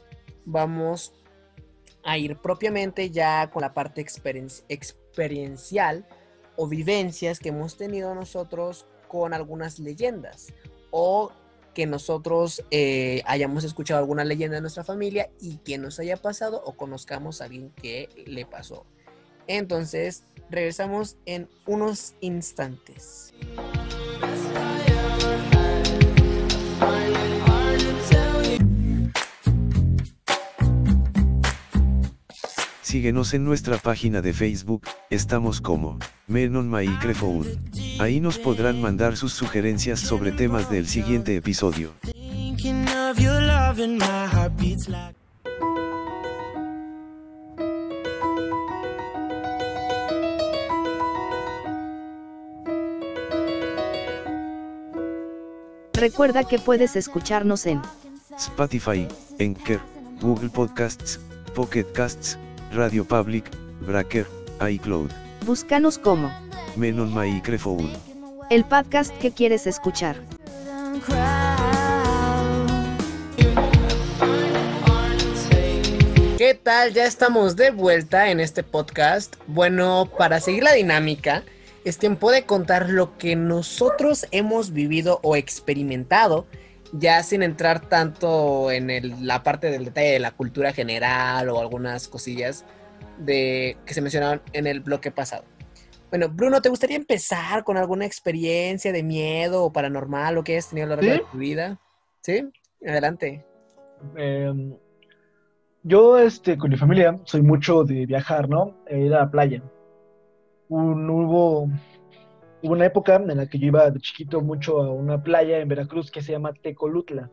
[0.45, 1.13] vamos
[2.03, 6.05] a ir propiamente ya con la parte experiencial
[6.55, 10.47] o vivencias que hemos tenido nosotros con algunas leyendas
[10.91, 11.32] o
[11.73, 16.62] que nosotros eh, hayamos escuchado alguna leyenda de nuestra familia y que nos haya pasado
[16.65, 18.86] o conozcamos a alguien que le pasó.
[19.47, 23.34] Entonces, regresamos en unos instantes.
[32.82, 36.69] Síguenos en nuestra página de Facebook, estamos como Menon.
[38.00, 41.92] Ahí nos podrán mandar sus sugerencias sobre temas del siguiente episodio.
[55.94, 57.82] Recuerda que puedes escucharnos en
[58.38, 59.06] Spotify,
[59.42, 59.82] Anchor,
[60.22, 61.20] Google Podcasts,
[61.54, 62.38] Pocket Casts,
[62.72, 64.26] Radio Public, Breaker,
[64.62, 65.12] iCloud.
[65.46, 66.32] Búscanos como
[66.80, 67.92] Menon Microphone.
[68.50, 70.15] El podcast que quieres escuchar.
[76.38, 76.94] ¿Qué tal?
[76.94, 79.36] Ya estamos de vuelta en este podcast.
[79.48, 81.44] Bueno, para seguir la dinámica,
[81.84, 86.48] es tiempo de contar lo que nosotros hemos vivido o experimentado
[86.94, 92.08] ya sin entrar tanto en la parte del detalle de la cultura general o algunas
[92.08, 92.65] cosillas
[93.18, 95.44] de, que se mencionaron en el bloque pasado.
[96.10, 100.69] Bueno, Bruno, ¿te gustaría empezar con alguna experiencia de miedo o paranormal o que hayas
[100.69, 101.80] tenido a lo largo de tu vida?
[102.22, 102.50] ¿Sí?
[102.86, 103.45] Adelante.
[104.15, 104.76] Em,
[105.84, 108.76] yo, este, con mi familia, soy mucho de viajar, ¿no?
[108.88, 109.62] E ir a la playa.
[110.69, 111.69] Un, hubo
[112.62, 115.69] Hubo una época en la que yo iba de chiquito mucho a una playa en
[115.69, 117.32] Veracruz que se llama Tecolutla.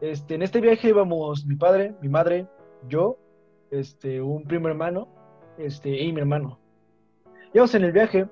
[0.00, 2.46] Este, en este viaje íbamos mi padre, mi madre,
[2.88, 3.18] yo,
[3.70, 5.06] este, un primo hermano,
[5.58, 6.58] este, y mi hermano.
[7.54, 8.26] Íbamos en el viaje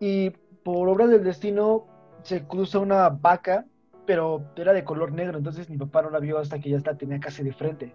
[0.00, 1.86] y por obra del destino
[2.22, 3.64] se cruza una vaca,
[4.06, 7.20] pero era de color negro, entonces mi papá no la vio hasta que ya tenía
[7.20, 7.94] casi de frente.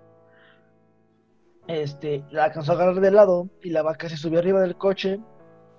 [1.68, 5.20] Este, la alcanzó a agarrar de lado y la vaca se subió arriba del coche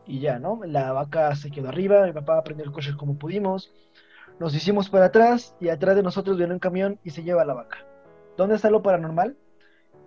[0.06, 0.60] y ya, ¿no?
[0.64, 3.72] La vaca se quedó arriba, mi papá prendió el coche como pudimos,
[4.38, 7.54] nos hicimos para atrás y atrás de nosotros viene un camión y se lleva la
[7.54, 7.78] vaca.
[8.36, 9.36] ¿Dónde está lo paranormal?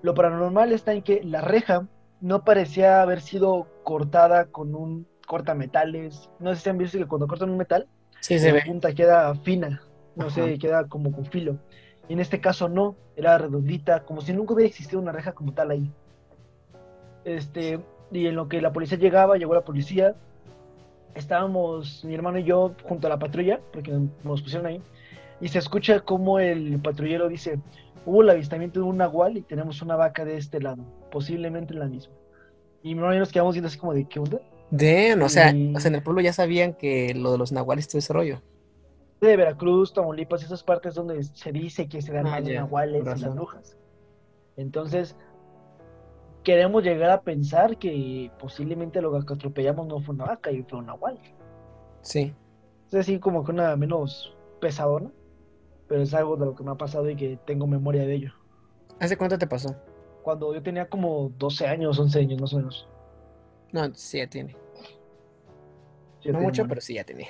[0.02, 1.88] Lo paranormal está en que la reja
[2.22, 6.30] no parecía haber sido cortada con un cortametales.
[6.40, 7.88] No sé si han visto que cuando cortan un metal,
[8.20, 8.64] Sí, se la ve.
[8.66, 9.82] punta queda fina,
[10.16, 10.36] no Ajá.
[10.36, 11.58] sé, queda como con filo.
[12.10, 15.54] Y en este caso no, era redondita, como si nunca hubiera existido una reja como
[15.54, 15.92] tal ahí.
[17.24, 17.80] Este,
[18.12, 20.16] y en lo que la policía llegaba, llegó la policía,
[21.16, 23.92] estábamos mi hermano y yo junto a la patrulla, porque
[24.24, 24.82] nos pusieron ahí,
[25.42, 27.60] y se escucha como el patrullero dice,
[28.06, 31.86] hubo el avistamiento de un nahual y tenemos una vaca de este lado, posiblemente la
[31.88, 32.14] misma.
[32.84, 34.40] Y nos quedamos viendo así como de, ¿qué onda?
[34.72, 37.52] Damn, o sea, Y- o sea, en el pueblo ya sabían que lo de los
[37.52, 38.42] nahuales todo ese rollo.
[39.22, 43.02] de Veracruz, Tamaulipas, esas partes donde se dice que se dan Ah, los ya, nahuales
[43.02, 43.36] con y las razón.
[43.36, 43.78] brujas.
[44.56, 45.18] Entonces,
[46.44, 50.80] queremos llegar a pensar que posiblemente lo que atropellamos no fue una vaca y fue
[50.80, 51.20] un nahual.
[52.02, 52.34] Sí.
[52.88, 55.12] Es así como que una menos pesadona,
[55.90, 58.32] pero es algo de lo que me ha pasado y que tengo memoria de ello.
[59.00, 59.76] ¿Hace cuánto te pasó?
[60.22, 62.88] Cuando yo tenía como 12 años, 11 años más o menos.
[63.74, 64.56] No, sí, ya tiene.
[66.22, 67.28] Sí, no tengo mucho, pero sí, ya tiene.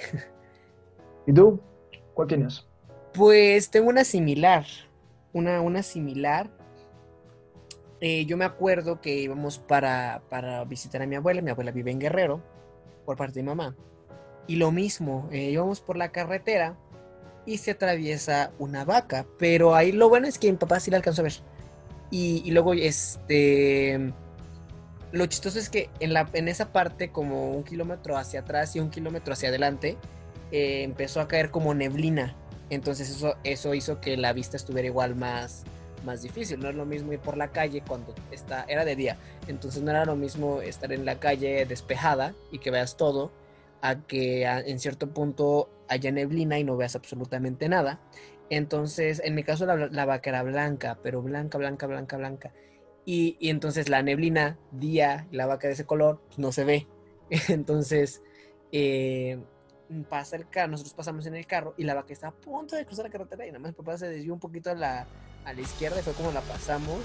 [1.25, 1.59] ¿Y tú?
[2.13, 2.67] ¿Cuál tienes?
[3.13, 4.65] Pues tengo una similar.
[5.31, 6.49] Una, una similar.
[8.01, 11.41] Eh, yo me acuerdo que íbamos para, para visitar a mi abuela.
[11.41, 12.41] Mi abuela vive en Guerrero,
[13.05, 13.75] por parte de mi mamá.
[14.47, 16.75] Y lo mismo, eh, íbamos por la carretera
[17.45, 19.25] y se atraviesa una vaca.
[19.37, 21.33] Pero ahí lo bueno es que mi papá sí la alcanzó a ver.
[22.11, 24.13] Y, y luego, este.
[25.11, 28.79] Lo chistoso es que en, la, en esa parte, como un kilómetro hacia atrás y
[28.79, 29.97] un kilómetro hacia adelante,
[30.51, 32.35] eh, empezó a caer como neblina.
[32.69, 35.63] Entonces eso, eso hizo que la vista estuviera igual más,
[36.05, 36.59] más difícil.
[36.59, 39.17] No es lo mismo ir por la calle cuando está, era de día.
[39.47, 43.31] Entonces no era lo mismo estar en la calle despejada y que veas todo,
[43.81, 47.99] a que en cierto punto haya neblina y no veas absolutamente nada.
[48.49, 52.53] Entonces, en mi caso la, la vaca era blanca, pero blanca, blanca, blanca, blanca.
[53.05, 56.87] Y, y entonces la neblina, día, la vaca de ese color, pues, no se ve.
[57.47, 58.21] Entonces,
[58.71, 59.39] eh,
[60.09, 62.85] pasa el carro, nosotros pasamos en el carro y la vaca está a punto de
[62.85, 65.07] cruzar la carretera y nada más papá se desvió un poquito a la,
[65.45, 66.99] a la izquierda y fue como la pasamos.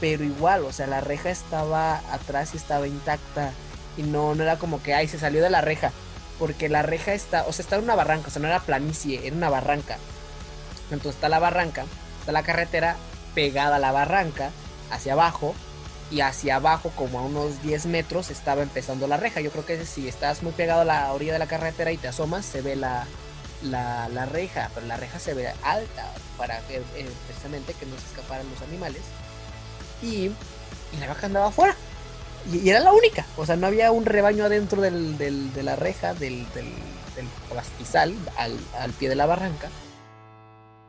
[0.00, 3.52] Pero igual, o sea, la reja estaba atrás y estaba intacta.
[3.96, 5.92] Y no, no era como que, ay, se salió de la reja.
[6.38, 9.26] Porque la reja está, o sea, está en una barranca, o sea, no era planicie,
[9.26, 9.98] era una barranca.
[10.90, 11.84] Entonces está la barranca,
[12.20, 12.96] está la carretera
[13.34, 14.50] pegada a la barranca,
[14.90, 15.54] hacia abajo,
[16.10, 19.40] y hacia abajo, como a unos 10 metros, estaba empezando la reja.
[19.40, 22.08] Yo creo que si estás muy pegado a la orilla de la carretera y te
[22.08, 23.06] asomas, se ve la,
[23.62, 26.82] la, la reja, pero la reja se ve alta para eh,
[27.26, 29.02] precisamente que no se escaparan los animales.
[30.02, 30.30] Y,
[30.92, 31.74] y la vaca andaba afuera.
[32.52, 33.26] Y, era la única.
[33.36, 36.66] O sea, no había un rebaño adentro del, de la reja, del, del,
[37.54, 39.70] pastizal, al, al pie de la barranca.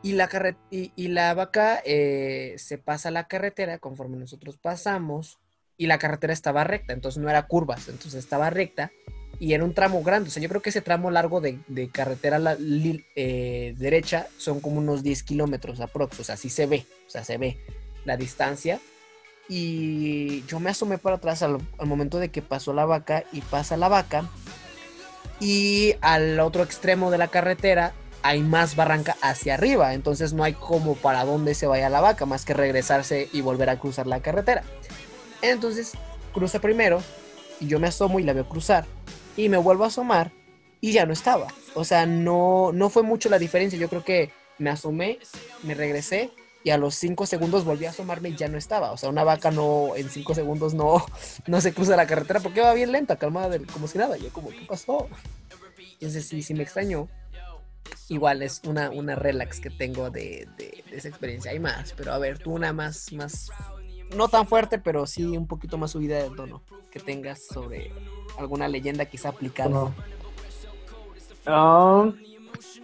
[0.02, 5.38] Y la, carre- y, la vaca eh, se pasa la carretera conforme nosotros pasamos.
[5.78, 8.90] Y la carretera estaba recta, entonces no era curvas, entonces estaba recta.
[9.38, 10.28] Y era un tramo grande.
[10.28, 14.60] O sea, yo creo que ese tramo largo de, de carretera la- eh, derecha son
[14.60, 16.20] como unos 10 kilómetros aprox.
[16.20, 16.86] O sea, sí se ve.
[17.06, 17.58] O sea, se ve
[18.04, 18.80] la distancia.
[19.48, 23.76] Y yo me asomé para atrás al, momento de que pasó la vaca y pasa
[23.76, 24.28] la vaca.
[25.40, 29.94] Y al otro extremo de la carretera hay más barranca hacia arriba.
[29.94, 33.70] Entonces no hay como para dónde se vaya la vaca, más que regresarse y volver
[33.70, 34.62] a cruzar la carretera.
[35.42, 35.92] Entonces
[36.32, 37.00] cruza primero
[37.60, 38.84] y yo me asomo y la veo cruzar.
[39.36, 40.32] Y me vuelvo a asomar
[40.80, 41.48] y ya no estaba.
[41.74, 43.78] O sea, no, no fue mucho la diferencia.
[43.78, 45.18] Yo creo que me asomé,
[45.62, 46.30] me regresé
[46.66, 48.90] y a los 5 segundos volví a asomarme y ya no estaba.
[48.90, 51.06] O sea, una vaca no, en 5 segundos no,
[51.46, 54.16] no se cruza la carretera porque va bien lenta, calmada, como si nada.
[54.16, 55.06] Yo como, ¿qué pasó?
[55.92, 57.08] Entonces sí, sí me extrañó.
[58.08, 61.52] Igual es una, una relax que tengo de, de- esa experiencia.
[61.52, 63.48] Hay más, pero a ver, tú una más, más,
[64.16, 67.92] no tan fuerte, pero sí un poquito más subida de tono que tengas sobre
[68.38, 69.94] alguna leyenda quizá aplicada.
[71.46, 72.10] Ah,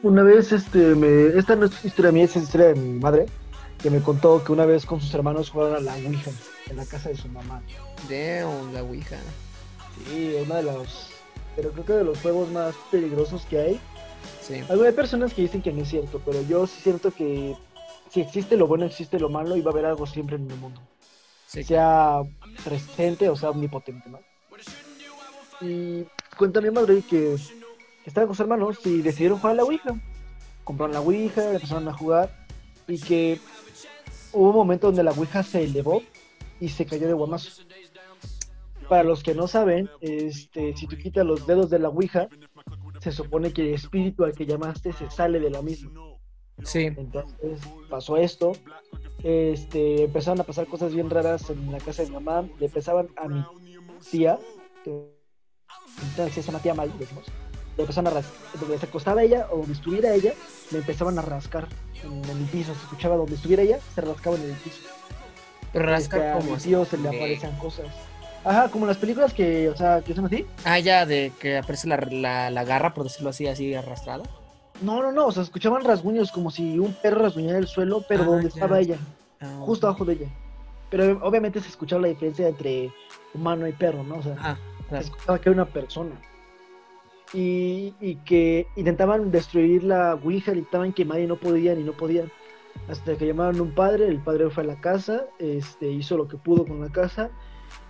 [0.05, 3.27] una vez, este, me, esta no es historia mía, es historia de mi madre,
[3.83, 6.31] que me contó que una vez con sus hermanos jugaron a la Ouija
[6.71, 7.61] en la casa de su mamá.
[8.09, 9.17] Damn, la Ouija.
[10.07, 11.11] Sí, uno de los,
[11.57, 13.81] pero creo que de los juegos más peligrosos que hay.
[14.41, 14.63] Sí.
[14.69, 17.57] Algo hay personas que dicen que no es cierto, pero yo sí siento que
[18.09, 20.57] si existe lo bueno, existe lo malo y va a haber algo siempre en el
[20.57, 20.81] mundo.
[21.47, 21.65] Sí.
[21.65, 22.23] sea
[22.65, 24.21] presente o sea omnipotente, ¿no?
[25.61, 26.07] Y
[26.37, 27.37] cuenta mi madre que
[28.07, 29.95] estaban con sus hermanos y decidieron jugar a la Ouija.
[30.65, 32.31] Compraron la Ouija, empezaron a jugar
[32.87, 33.41] y que
[34.33, 36.03] hubo un momento donde la Ouija se elevó
[36.61, 37.63] y se cayó de guamazo.
[38.89, 42.29] Para los que no saben, este, si tú quitas los dedos de la Ouija,
[43.01, 45.91] se supone que el espíritu al que llamaste se sale de la misma.
[46.63, 46.85] Sí.
[46.97, 48.53] Entonces pasó esto.
[49.23, 52.49] Este, empezaron a pasar cosas bien raras en la casa de mi mamá.
[52.59, 53.45] Le empezaban a mi
[54.11, 54.39] tía,
[54.85, 55.13] que
[56.11, 57.25] entonces es una tía mal, decimos.
[57.77, 60.33] Le empezaron a rascar, donde se acostaba ella o donde estuviera ella,
[60.71, 61.67] le empezaban a rascar
[62.05, 62.75] en el piso.
[62.75, 64.79] Se escuchaba donde estuviera ella, se rascaba en el piso.
[65.73, 66.75] Pero Este, rascar como así.
[66.91, 67.87] se le aparecen cosas.
[68.45, 70.45] Ajá, como las películas que, o sea, que son así.
[70.65, 74.25] Ah, ya, de que aparece la, la, la garra, por decirlo así, así arrastrada.
[74.83, 78.25] No, no, no, o sea, escuchaban rasguños como si un perro rasguñaba el suelo, pero
[78.25, 78.55] Ah, donde ya.
[78.55, 78.97] estaba ella.
[79.41, 80.27] Ah, justo abajo de ella.
[80.91, 82.93] Pero obviamente se escuchaba la diferencia entre
[83.33, 84.17] humano y perro, ¿no?
[84.17, 85.05] O sea, Ah, se claro.
[85.05, 86.21] escuchaba que era una persona.
[87.35, 92.31] Y, y que intentaban destruir la Ouija, intentaban quemar y no podían y no podían.
[92.89, 96.29] Hasta que llamaron a un padre, el padre fue a la casa, este, hizo lo
[96.29, 97.31] que pudo con la casa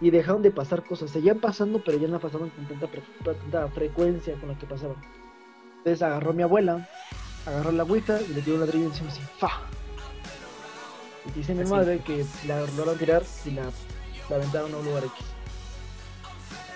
[0.00, 1.10] y dejaron de pasar cosas.
[1.10, 4.96] Seguían pasando, pero ya no pasaban con tanta, fre- tanta frecuencia con la que pasaban.
[5.78, 6.88] Entonces agarró a mi abuela,
[7.46, 9.50] agarró la Ouija y le dio un ladrillo encima así, ¡fa!
[11.26, 13.64] Y dice mi madre que si la lograron tirar y la,
[14.30, 15.26] la aventaron a un lugar X.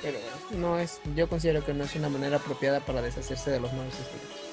[0.03, 0.18] Pero
[0.53, 3.94] no es, yo considero que no es una manera apropiada para deshacerse de los malos
[3.94, 4.47] espíritus.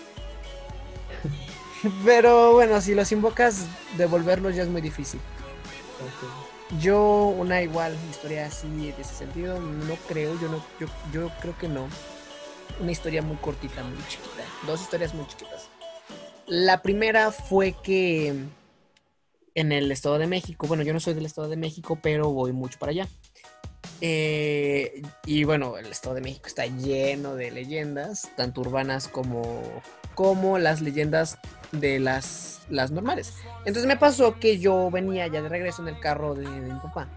[2.05, 3.65] Pero bueno, si los invocas,
[3.97, 5.19] devolverlos ya es muy difícil.
[6.79, 11.57] Yo, una igual historia así de ese sentido, no creo, yo no, yo, yo creo
[11.57, 11.87] que no.
[12.79, 14.43] Una historia muy cortita, muy chiquita.
[14.65, 15.67] Dos historias muy chiquitas.
[16.47, 18.33] La primera fue que
[19.55, 22.51] en el Estado de México, bueno, yo no soy del Estado de México, pero voy
[22.53, 23.07] mucho para allá.
[24.01, 29.61] Eh, y bueno, el Estado de México está lleno de leyendas, tanto urbanas como,
[30.13, 31.37] como las leyendas
[31.71, 33.33] de las, las normales.
[33.59, 37.07] Entonces me pasó que yo venía ya de regreso en el carro de, mi papá.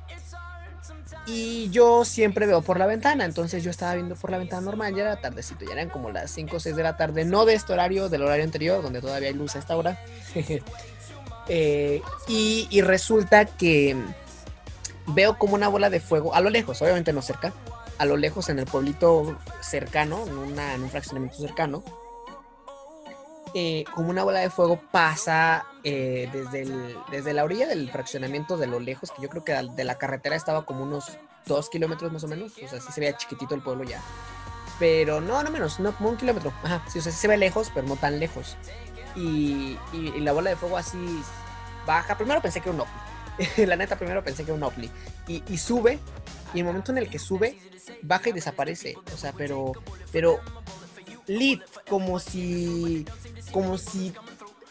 [1.26, 4.94] Y yo siempre veo por la ventana, entonces yo estaba viendo por la ventana normal,
[4.94, 7.54] ya era tardecito, ya eran como las 5 o 6 de la tarde, no de
[7.54, 9.98] este horario, del horario anterior, donde todavía hay luz a esta hora.
[11.48, 13.96] Eh, y, y resulta que
[15.08, 17.52] veo como una bola de fuego, a lo lejos, obviamente no cerca,
[17.98, 21.82] a lo lejos en el pueblito cercano, en, una- un fraccionamiento cercano,
[23.54, 26.66] eh, como una bola de fuego pasa eh, desde,
[27.10, 30.36] desde la orilla del fraccionamiento de lo lejos, que yo creo que de la carretera
[30.36, 33.62] estaba como unos dos kilómetros más o menos, o sea, sí se veía chiquitito el
[33.62, 34.02] pueblo ya.
[34.78, 36.52] Pero no, no menos, no, como un kilómetro.
[36.62, 38.58] Ajá, sí, o sea, se ve lejos, pero no tan lejos.
[39.14, 41.22] Y, y- la bola de fuego así
[41.86, 42.14] baja.
[42.18, 42.84] Primero pensé que era un.
[43.66, 44.90] la neta, primero pensé que era un ovni.
[45.28, 45.98] Y, y sube,
[46.54, 47.58] y el momento en el que sube,
[48.02, 48.96] baja y desaparece.
[49.12, 49.72] O sea, pero,
[50.12, 50.40] pero
[51.26, 53.04] lit, como si,
[53.52, 54.12] como si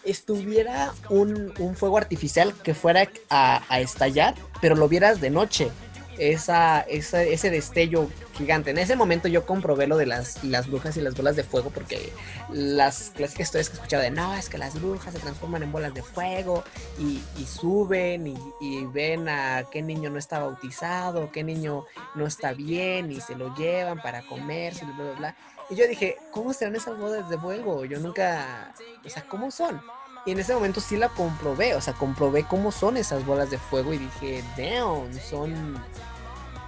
[0.03, 5.71] estuviera un, un fuego artificial que fuera a, a estallar, pero lo vieras de noche.
[6.17, 8.71] Esa, esa- ese destello gigante.
[8.71, 11.69] En ese momento yo comprobé lo de las, las brujas y las bolas de fuego,
[11.69, 12.11] porque
[12.49, 15.71] las clásicas historias que he escuchado de no, es que las brujas se transforman en
[15.71, 16.63] bolas de fuego
[16.99, 21.85] y, y suben y, y ven a qué niño no está bautizado, qué niño
[22.15, 25.35] no está bien y se lo llevan para comerse, bla, bla, bla.
[25.69, 27.85] Y yo dije, ¿cómo serán esas bolas de fuego?
[27.85, 29.81] Yo nunca, o sea, ¿cómo son?
[30.25, 33.59] Y en ese momento sí la comprobé, o sea, comprobé cómo son esas bolas de
[33.59, 35.75] fuego y dije, damn, son...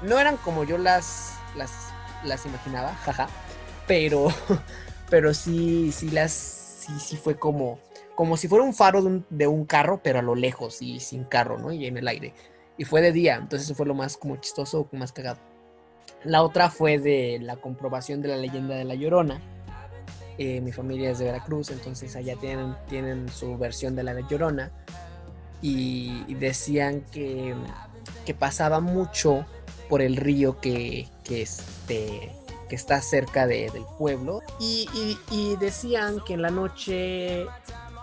[0.03, 1.71] No eran como yo las, las,
[2.23, 3.27] las imaginaba, jaja,
[3.87, 4.27] pero,
[5.09, 7.79] pero sí, sí las, sí, sí fue como,
[8.13, 10.99] como si fuera un faro de un, de un carro, pero a lo lejos y
[10.99, 11.71] sin carro, ¿no?
[11.71, 12.35] Y en el aire.
[12.77, 15.39] Y fue de día, entonces eso fue lo más como chistoso, más cagado.
[16.23, 19.41] La otra fue de la comprobación de la leyenda de la Llorona.
[20.37, 24.71] Eh, mi familia es de Veracruz, entonces allá tienen, tienen su versión de la Llorona.
[25.61, 27.55] Y, decían que,
[28.25, 29.45] que pasaba mucho
[29.89, 32.31] por el río que, que, este,
[32.69, 34.41] que está cerca de- del pueblo.
[34.59, 37.47] Y, y- y decían que en la noche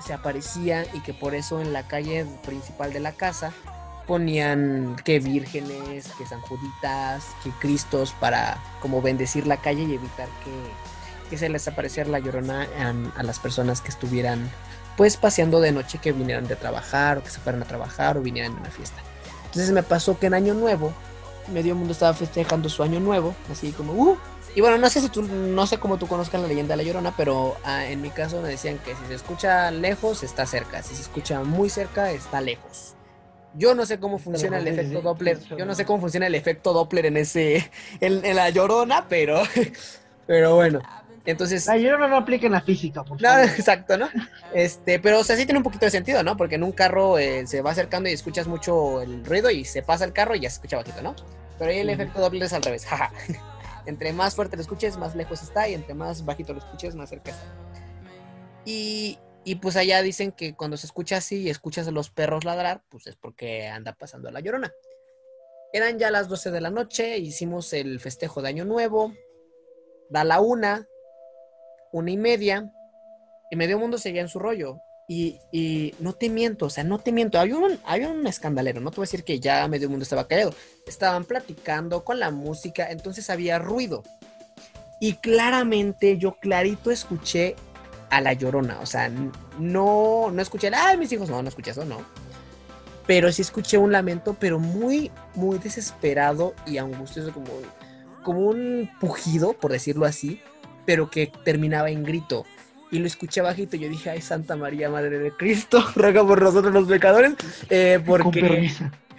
[0.04, 3.52] se aparecía y que por eso en la calle principal de la casa
[4.08, 10.28] ponían que vírgenes, que San Juditas, que Cristos para como bendecir la calle y evitar
[10.42, 10.50] que,
[11.28, 14.50] que se les apareciera la llorona a, a las personas que estuvieran
[14.96, 18.22] pues paseando de noche que vinieran de trabajar o que se fueran a trabajar o
[18.22, 19.02] vinieran de una fiesta.
[19.46, 20.92] Entonces me pasó que en Año Nuevo
[21.52, 24.16] medio mundo estaba festejando su Año Nuevo, así como uh,
[24.54, 26.86] y bueno, no sé si tú, no sé cómo tú conozcas la leyenda de la
[26.86, 30.80] Llorona, pero ah, en mi caso me decían que si se escucha lejos, está cerca.
[30.82, 32.94] Si se escucha muy cerca, está lejos.
[33.54, 35.40] Yo no sé cómo funciona el efecto Doppler.
[35.56, 37.68] Yo no sé cómo funciona el efecto Doppler en ese,
[38.00, 39.42] en, la llorona, pero,
[40.26, 40.80] pero bueno.
[41.26, 41.66] Entonces.
[41.66, 43.46] La llorona no aplica en la física, por favor.
[43.46, 44.08] No, exacto, ¿no?
[44.52, 46.36] Este, pero o sea, sí tiene un poquito de sentido, ¿no?
[46.36, 49.82] Porque en un carro eh, se va acercando y escuchas mucho el ruido y se
[49.82, 51.14] pasa el carro y ya se escucha bajito, ¿no?
[51.58, 52.86] Pero ahí el efecto Doppler es al revés,
[53.86, 57.08] entre más fuerte lo escuches, más lejos está y entre más bajito lo escuches, más
[57.08, 57.44] cerca está.
[58.64, 62.44] Y, y pues allá dicen que cuando se escucha así y escuchas a los perros
[62.44, 64.72] ladrar, pues es porque anda pasando la llorona.
[65.72, 69.12] Eran ya las 12 de la noche, hicimos el festejo de Año Nuevo,
[70.08, 70.86] da la una,
[71.94, 72.72] una y media,
[73.50, 74.80] y medio mundo seguía en su rollo.
[75.06, 77.38] Y, y, no te miento, o sea, no te miento.
[77.38, 80.26] Había un, había un escandalero, no te voy a decir que ya medio mundo estaba
[80.26, 80.52] callado.
[80.88, 84.02] Estaban platicando con la música, entonces había ruido.
[84.98, 87.54] Y claramente yo clarito escuché
[88.10, 88.80] a la llorona.
[88.80, 89.08] O sea,
[89.58, 91.98] no, no escuché, ay, mis hijos, no, no escuché eso, no.
[93.06, 97.52] Pero sí escuché un lamento, pero muy, muy desesperado y angustioso, como,
[98.24, 100.40] como un pujido, por decirlo así,
[100.84, 102.44] pero que terminaba en grito.
[102.90, 106.42] Y lo escuché bajito y yo dije, ay, Santa María, Madre de Cristo, ruega por
[106.42, 107.34] nosotros los pecadores.
[107.70, 108.70] Eh, porque...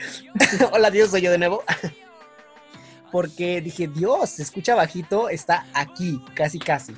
[0.72, 1.64] Hola Dios, soy yo de nuevo.
[3.12, 6.94] porque dije, Dios, se escucha bajito, está aquí, casi, casi.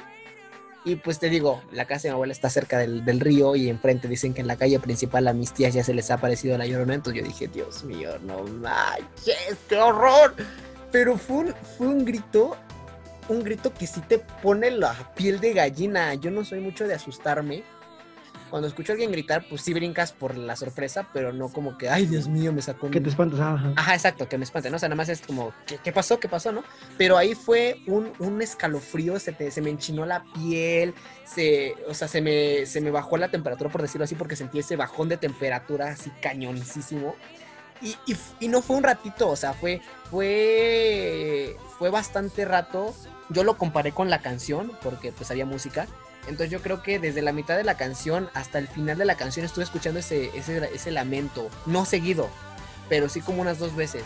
[0.87, 4.07] Y pues te digo, la casa de mi abuela está cerca del, río y enfrente
[4.07, 6.65] dicen que en la calle principal a mis tías ya se les ha aparecido la
[6.65, 6.93] llorona.
[6.93, 10.33] Entonces yo dije, Dios mío, no manches, qué horror.
[10.91, 12.55] Pero fue un, fue un grito,
[13.29, 16.13] un grito que sí te pone la piel de gallina.
[16.15, 17.63] Yo no soy mucho de asustarme
[18.49, 21.89] cuando escucho a alguien gritar, pues sí brincas por la sorpresa, pero no como que,
[21.89, 22.89] ay, Dios mío, me sacó.
[22.89, 23.73] Que te espantas, ajá.
[23.75, 24.77] Ajá, exacto, que me espante, ¿no?
[24.77, 25.53] O sea, nada más es como,
[25.83, 26.19] ¿qué, pasó?
[26.19, 26.51] ¿Qué pasó?
[26.51, 26.63] ¿No?
[26.97, 30.93] Pero ahí fue un, un escalofrío, se, te, se me enchinó la piel,
[31.25, 34.59] se, o sea, se me, se me bajó la temperatura, por decirlo así, porque sentí
[34.59, 37.15] ese bajón de temperatura así cañoncísimo.
[37.81, 42.95] Y, y, y no fue un ratito, o sea, fue, fue, fue bastante rato.
[43.29, 45.87] Yo lo comparé con la canción, porque pues había música,
[46.27, 49.15] entonces yo creo que desde la mitad de la canción hasta el final de la
[49.15, 51.49] canción estuve escuchando ese, ese, lamento.
[51.65, 52.29] No seguido,
[52.89, 54.03] pero sí como unas dos veces.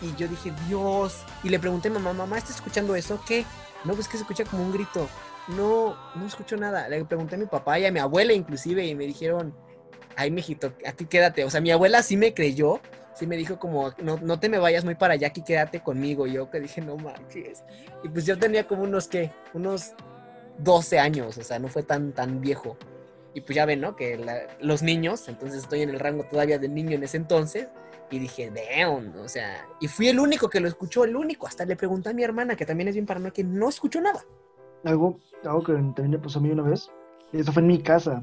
[0.00, 1.22] Y yo dije, Dios.
[1.42, 3.20] Y le pregunté a mamá, mamá, ¿estás escuchando eso?
[3.26, 3.44] ¿Qué?
[3.84, 5.08] No, pues que se escucha como un grito.
[5.48, 6.88] No, no escucho nada.
[6.88, 9.54] Le pregunté a mi papá y a mi abuela inclusive y me dijeron,
[10.16, 11.44] ay, mijito, aquí quédate.
[11.44, 12.80] O sea, mi abuela sí me creyó.
[13.14, 16.26] Sí me dijo como, no, no te me vayas muy para allá, aquí quédate conmigo.
[16.26, 17.64] Y yo que dije, no manches.
[18.02, 19.30] Y pues yo tenía como unos, ¿qué?
[19.52, 19.92] Unos
[20.58, 22.76] 12 años, o sea, no fue tan, tan viejo.
[23.34, 23.96] Y pues ya ven, ¿no?
[23.96, 24.24] Que
[24.60, 27.68] los niños, entonces estoy en el rango todavía de niño en ese entonces,
[28.10, 31.46] y dije, damn, o sea, y fui el único que lo escuchó, el único.
[31.46, 34.24] Hasta le pregunté a mi hermana, que también es bien paranoica, que no escuchó nada.
[34.84, 36.88] Algo, algo que también le pasó a mí una vez,
[37.32, 38.22] eso fue en mi casa.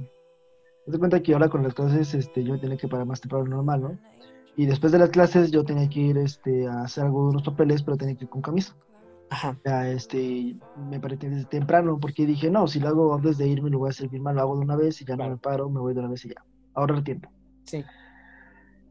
[0.85, 3.45] Me doy cuenta que ahora con las clases este, yo tenía que parar más temprano
[3.45, 3.99] normal, ¿no?
[4.57, 7.43] Y después de las clases yo tenía que ir este, a hacer algo de unos
[7.43, 8.75] papeles, pero tenía que ir con camisa.
[9.29, 9.57] Ajá.
[9.65, 10.57] Ya, este,
[10.89, 13.87] me parece desde temprano, porque dije, no, si lo hago antes de irme, lo voy
[13.87, 15.79] a hacer bien mal, lo hago de una vez y ya no me paro, me
[15.79, 16.43] voy de una vez y ya.
[16.73, 17.29] Ahorra tiempo.
[17.63, 17.83] Sí.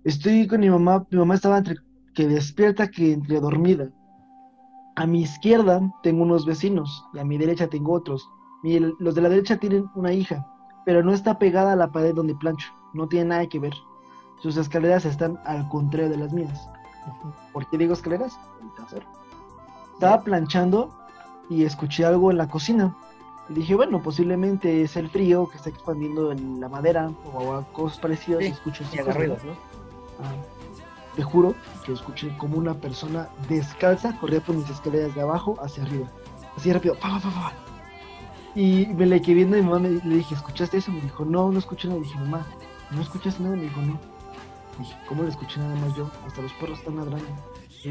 [0.04, 1.76] Estoy con mi mamá, mi mamá estaba entre
[2.14, 3.90] que despierta que entre dormida.
[4.96, 8.26] A mi izquierda tengo unos vecinos y a mi derecha tengo otros.
[8.98, 10.46] Los de la derecha tienen una hija,
[10.84, 13.74] pero no está pegada a la pared donde plancho, no tiene nada que ver.
[14.40, 16.68] Sus escaleras están al contrario de las mías.
[17.52, 18.38] ¿Por qué digo escaleras?
[19.94, 20.90] estaba planchando
[21.50, 22.96] y escuché algo en la cocina.
[23.50, 27.98] Y dije, bueno, posiblemente es el frío que está expandiendo en la madera o cosas
[27.98, 28.42] parecidas.
[28.42, 29.52] y escucho y ruidos, ¿no?
[30.22, 30.32] Ah,
[31.16, 35.82] te juro que escuché como una persona descalza corría por mis escaleras de abajo hacia
[35.82, 36.06] arriba.
[36.56, 36.96] Así rápido.
[38.54, 40.92] y me le quedé viendo y mi mamá me, le dije, ¿escuchaste eso?
[40.92, 42.00] Me dijo, no, no escuché nada.
[42.00, 42.46] dije, mamá,
[42.90, 43.56] ¿no escuchaste nada?
[43.56, 43.98] Me dijo, no.
[44.80, 46.10] Dije, ¿cómo le escuché nada más yo?
[46.26, 47.26] Hasta los perros están ladrando.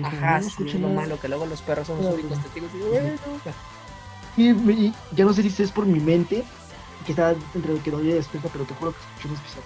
[0.04, 2.70] Ajá, sí, es lo malo, que luego los perros son los únicos testigos.
[4.38, 6.44] Y, y, ya no sé si es por mi mente,
[7.06, 9.66] que está entre el que no despierta, pero te juro que escuché unos pisados.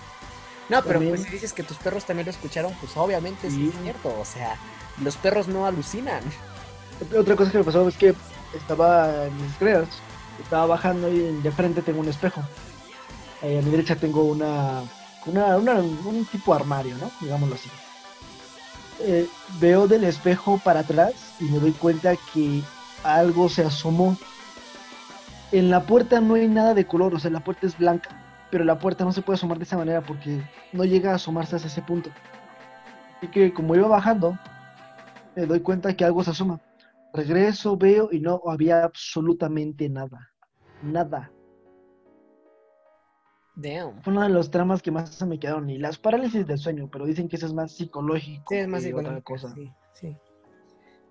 [0.70, 3.72] No, pero pues si dices que tus perros también lo escucharon, pues obviamente sí.
[3.74, 4.18] es cierto.
[4.20, 4.56] O sea,
[5.02, 6.24] los perros no alucinan.
[7.18, 8.16] Otra cosa que me pasó es que
[8.56, 9.90] estaba en mis escaleras,
[10.42, 12.42] estaba bajando y de frente tengo un espejo.
[13.42, 14.84] Eh, a mi derecha tengo una,
[15.26, 17.12] un tipo armario, ¿no?
[17.22, 17.70] Digámoslo así.
[19.00, 19.28] Eh,
[19.60, 22.62] veo del espejo para atrás y me doy cuenta que
[23.04, 24.16] algo se asomó.
[25.52, 28.10] En la puerta no hay nada de color, o sea, la puerta es blanca,
[28.50, 31.56] pero la puerta no se puede asomar de esa manera porque no llega a asomarse
[31.56, 32.10] hasta ese punto.
[33.18, 34.38] Así que como iba bajando,
[35.36, 36.60] me doy cuenta que algo se asoma.
[37.14, 40.30] Regreso, veo y no había absolutamente nada.
[40.82, 41.33] Nada.
[43.56, 44.02] Damn.
[44.02, 45.70] Fue uno de los tramas que más se me quedaron.
[45.70, 48.46] Y las parálisis del sueño, pero dicen que eso es más psicológico.
[48.50, 49.34] Sí, es más psicológico.
[49.34, 49.54] otra cosa.
[49.56, 50.18] Sí, sí.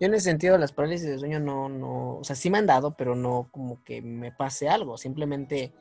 [0.01, 2.67] Yo en ese sentido, las parálisis de sueño no, no, o sea, sí me han
[2.67, 4.99] dado, pero no como que me pase algo.
[4.99, 5.73] Simplemente,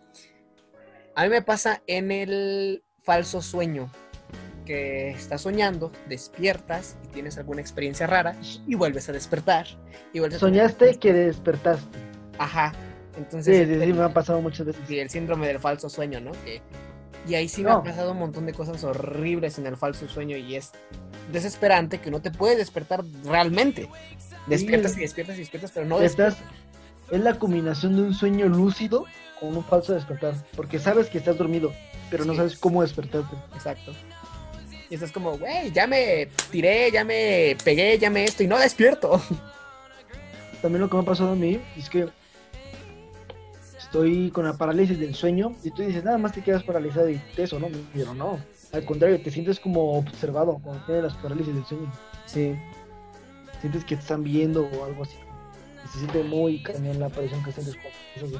[1.15, 3.89] a mí me pasa en el falso sueño,
[4.63, 8.35] que estás soñando, despiertas y tienes alguna experiencia rara
[8.67, 9.65] y vuelves a despertar.
[10.13, 11.97] Y vuelves a Soñaste que despertaste.
[12.37, 12.73] Ajá.
[13.23, 14.81] Entonces, Sí, sí, sí, el- me ha pasado muchas veces.
[14.87, 16.31] sí, el síndrome del falso sueño, ¿no?
[16.43, 16.61] Que,
[17.27, 17.77] y ahí sí me No.
[17.77, 20.71] han pasado un montón de cosas horribles en el falso sueño y es
[21.31, 23.87] desesperante que no te puedes despertar realmente.
[24.47, 24.99] Despiertas Sí.
[24.99, 26.39] y despiertas y despiertas, pero no despiertas.
[27.11, 29.05] Es la combinación de un sueño lúcido
[29.39, 30.33] con un falso despertar.
[30.55, 31.71] Porque sabes que estás dormido,
[32.09, 33.35] pero no sabes cómo despertarte.
[33.53, 33.91] Exacto.
[34.89, 38.57] Y estás como, güey, ya me tiré, ya me pegué, ya me esto y no
[38.57, 39.21] despierto.
[40.61, 42.07] También lo que me ha pasado a mí es que
[43.91, 47.21] estoy con la parálisis del sueño y tú dices, nada más te quedas paralizado y
[47.35, 47.67] eso, ¿no?
[47.93, 48.39] Pero no.
[48.71, 51.91] Al contrario, te sientes como observado cuando tienes las parálisis del sueño.
[52.25, 52.55] Sí.
[53.59, 55.17] Sientes que te están viendo o algo así.
[55.83, 57.77] Y se siente muy cañón la aparición que sientes
[58.15, 58.27] eso.
[58.27, 58.35] sí.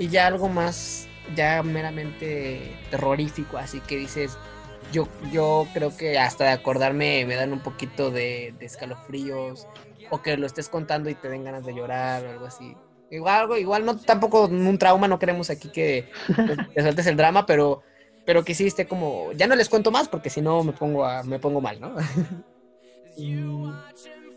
[0.00, 1.06] Y ya algo más,
[1.36, 4.36] ya meramente terrorífico, así que dices,
[4.92, 9.68] yo, yo creo que hasta de acordarme me dan un poquito de, de escalofríos,
[10.10, 12.74] o que lo estés contando y te den ganas de llorar o algo así.
[13.12, 16.08] Igual, igual no tampoco un trauma, no queremos aquí que
[16.74, 17.82] te sueltes el drama, pero,
[18.24, 21.04] pero que sí esté como, ya no les cuento más porque si no me pongo
[21.04, 21.92] a, me pongo mal, ¿no?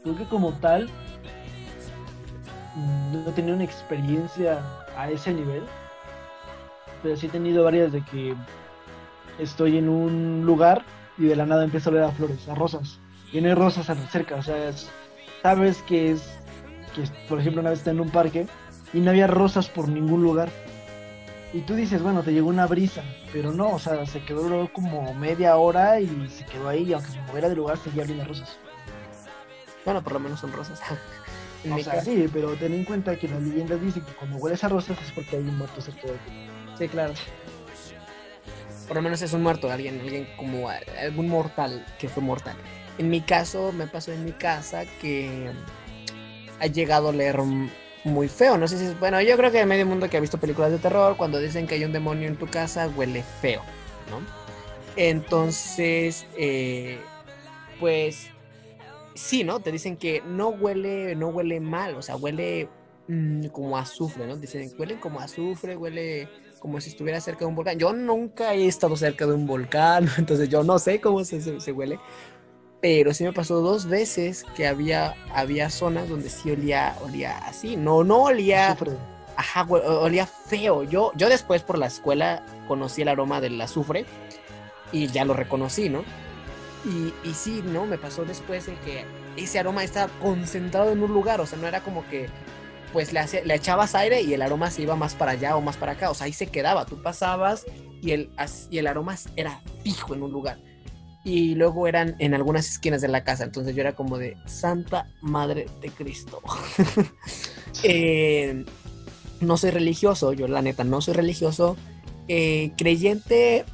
[0.03, 0.89] Creo que como tal,
[3.13, 4.59] no he tenido una experiencia
[4.97, 5.63] a ese nivel,
[7.01, 8.35] pero sí he tenido varias de que
[9.39, 10.83] estoy en un lugar
[11.17, 12.99] y de la nada empiezo a oler a flores, a rosas.
[13.31, 14.89] Y no hay rosas cerca, o sea, es-
[15.41, 16.37] sabes que es,
[16.93, 18.47] que por ejemplo, una vez estaba en un parque
[18.95, 20.49] y no había rosas por ningún lugar.
[21.53, 25.13] Y tú dices, bueno, te llegó una brisa, pero no, o sea, se quedó como
[25.13, 28.27] media hora y se quedó ahí, y aunque se moviera de lugar, seguía oliendo a
[28.27, 28.57] rosas.
[29.85, 30.81] Bueno, por lo menos son rosas.
[31.63, 34.11] En O mi sea, caso- sí, pero ten en cuenta que las leyendas dicen que
[34.13, 36.47] cuando hueles a rosas es porque hay un muerto cerca de ti.
[36.77, 37.13] Sí, claro.
[38.87, 42.55] Por lo menos es un muerto, alguien, alguien como algún mortal que fue mortal.
[42.99, 45.49] En mi caso, me pasó en mi casa que
[46.59, 47.39] ha llegado a leer
[48.05, 48.57] muy feo.
[48.57, 48.99] No sé si es.
[48.99, 51.75] Bueno, yo creo que medio mundo que ha visto películas de terror, cuando dicen que
[51.75, 53.61] hay un demonio en tu casa, huele feo.
[54.95, 56.99] Entonces, eh,
[57.79, 58.29] pues.
[59.15, 59.61] Sí, ¿no?
[59.61, 62.67] Te dicen que no huele, no huele mal, o sea, huele
[63.07, 64.35] mm, como azufre, ¿no?
[64.35, 66.27] Dicen, huele como azufre, huele
[66.59, 67.79] como si estuviera cerca de un volcán.
[67.79, 71.97] Yo nunca he estado cerca de un volcán, entonces yo no sé cómo se huele.
[72.85, 77.75] Pero sí me pasó dos veces que había, había zonas donde sí olía, olía así.
[77.77, 78.91] No, no olía, Azufre.
[79.35, 80.83] ajá, olía feo.
[80.83, 84.05] Yo, yo después por la escuela conocí el aroma del azufre
[84.91, 86.05] y ya lo reconocí, ¿no?
[86.83, 87.87] Y, y sí, ¿no?
[87.87, 91.67] Me pasó después de que ese aroma estaba concentrado en un lugar, o sea, no
[91.67, 92.29] era como que
[92.93, 95.75] pues le, le echabas aire y el aroma se iba más para allá o más
[95.77, 97.65] para acá, o sea, ahí se quedaba, tú pasabas
[97.99, 98.29] y el,
[98.69, 100.59] y el aroma era fijo en un lugar.
[101.25, 105.07] Y luego eran en algunas esquinas de la casa, entonces yo era como de Santa
[105.21, 106.41] Madre de Cristo.
[107.83, 108.63] Eh,
[109.41, 111.75] no soy religioso, yo la neta no soy religioso.
[112.29, 113.65] Eh, creyente,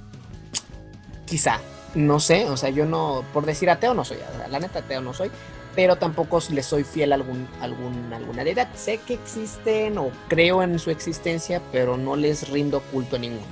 [1.27, 1.61] quizá,
[1.93, 4.17] no sé, o sea, yo no, por decir ateo no soy,
[4.49, 5.29] la neta ateo no soy,
[5.75, 8.67] pero tampoco le soy fiel a algún, algún, alguna deidad.
[8.75, 13.45] Sé que existen o creo en su existencia, pero no les rindo culto a ninguno.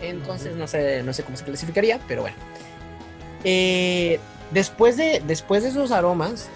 [0.00, 2.36] Entonces no sé, no sé cómo se clasificaría, pero bueno.
[3.44, 4.18] Eh,
[4.50, 6.48] después, de, después de esos aromas,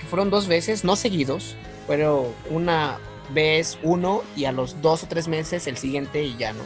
[0.00, 1.56] que fueron dos veces, no seguidos,
[1.86, 2.98] pero una
[3.32, 6.62] vez uno y a los dos o tres meses el siguiente y ya no.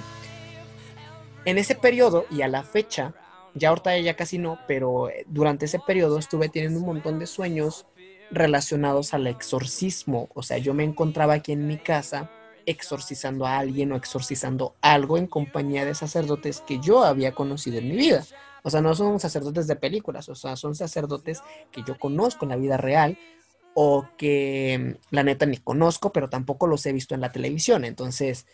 [1.44, 3.14] En ese periodo y a la fecha,
[3.54, 7.26] ya ahorita ya casi no, pero eh, durante ese periodo estuve teniendo un montón de
[7.26, 7.86] sueños
[8.30, 10.28] relacionados al exorcismo.
[10.34, 12.30] O sea, yo me encontraba aquí en mi casa
[12.66, 17.88] exorcizando a alguien o exorcizando algo en compañía de sacerdotes que yo había conocido en
[17.88, 18.24] mi vida.
[18.62, 21.40] O sea, no son sacerdotes de películas, o sea, son sacerdotes
[21.70, 23.16] que yo conozco en la vida real
[23.74, 27.84] o que mm, la neta ni conozco, pero tampoco los he visto en la televisión.
[27.84, 28.46] Entonces,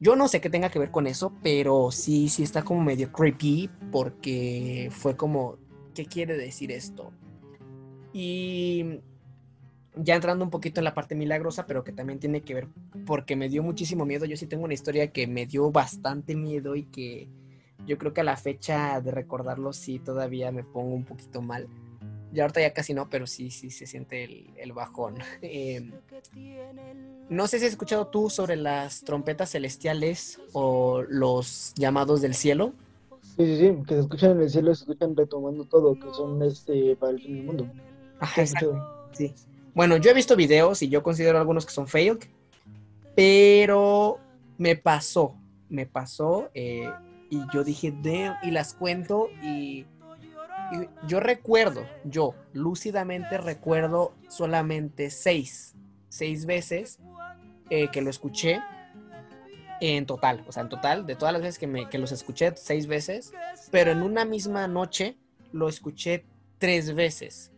[0.00, 3.12] yo no sé qué tenga que ver con eso, pero sí, sí está como medio
[3.12, 5.58] creepy porque fue como,
[5.94, 7.12] ¿qué quiere decir esto?
[8.12, 9.00] Y
[9.96, 12.68] ya entrando un poquito en la parte milagrosa, pero que también tiene que ver
[13.06, 14.24] porque me dio muchísimo miedo.
[14.24, 17.28] Yo sí tengo una historia que me dio bastante miedo y que
[17.86, 21.68] yo creo que a la fecha de recordarlo sí todavía me pongo un poquito mal.
[22.32, 25.16] Ya ahorita ya casi no, pero sí, sí se siente el, el bajón.
[25.42, 25.90] Eh,
[27.28, 32.72] no sé si has escuchado tú sobre las trompetas celestiales o los llamados del cielo.
[33.36, 36.42] Sí, sí, sí, que se escuchan en el cielo, se escuchan retomando todo, que son
[36.42, 37.72] este para el fin del mundo.
[38.20, 39.08] Ajá, exacto.
[39.12, 39.34] Sí.
[39.74, 42.30] Bueno, yo he visto videos y yo considero algunos que son fake,
[43.14, 44.18] pero
[44.58, 45.34] me pasó,
[45.68, 46.90] me pasó eh,
[47.30, 47.94] y yo dije,
[48.42, 49.86] y las cuento y,
[50.72, 55.74] y yo recuerdo, yo lúcidamente recuerdo solamente seis,
[56.08, 56.98] seis veces
[57.70, 58.60] eh, que lo escuché
[59.80, 62.52] en total, o sea, en total, de todas las veces que, me, que los escuché,
[62.56, 63.32] seis veces,
[63.70, 65.16] pero en una misma noche
[65.52, 66.24] lo escuché
[66.58, 67.51] tres veces.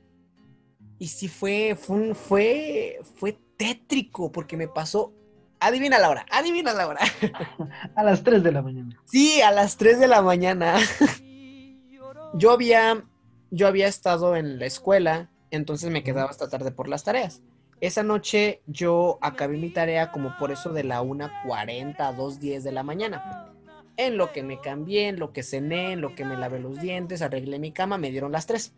[0.99, 5.13] Y sí fue, fue, un- fue, fue tétrico porque me pasó,
[5.61, 7.01] adivina la hora, adivina la hora.
[7.97, 9.01] A las 3 de la mañana.
[9.05, 10.77] Sí, a las 3 de la mañana.
[12.37, 13.05] Yo había,
[13.53, 17.43] yo había estado en la escuela, entonces me quedaba hasta tarde por las tareas.
[17.81, 22.73] Esa noche yo acabé mi tarea como por eso de la 1.40 a 2.10 de
[22.73, 23.53] la mañana.
[23.97, 26.81] En lo que me cambié, en lo que cené, en lo que me lavé los
[26.81, 28.75] dientes, arreglé mi cama, me dieron las 3.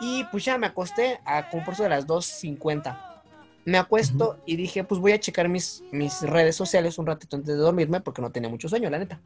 [0.00, 3.06] Y pues ya me acosté a como por eso de las 2.50.
[3.66, 7.54] Me acuesto y dije, pues voy a checar mis, mis redes sociales un ratito antes
[7.54, 9.20] de dormirme porque no tenía mucho sueño, la neta.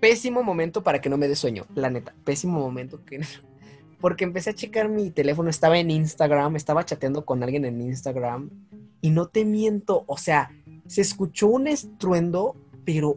[0.00, 2.14] Pésimo momento para que no me dé sueño, la neta.
[2.24, 3.20] Pésimo momento que...
[4.00, 8.50] Porque empecé a checar mi teléfono, estaba en Instagram, estaba chateando con alguien en Instagram
[9.00, 10.50] y no te miento, o sea,
[10.86, 12.54] se escuchó un estruendo,
[12.84, 13.16] pero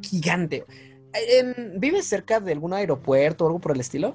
[0.00, 0.64] gigante.
[1.12, 4.14] En- ¿Vives cerca de algún aeropuerto o algo por el estilo?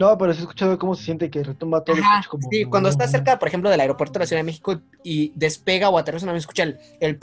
[0.00, 1.96] No, pero sí he escuchado cómo se siente que retumba todo.
[1.96, 2.48] Ajá, como...
[2.50, 5.90] sí, cuando estás cerca, por ejemplo, del aeropuerto de la Ciudad de México y, despega
[5.90, 7.18] o aterriza, una vez escucha el, el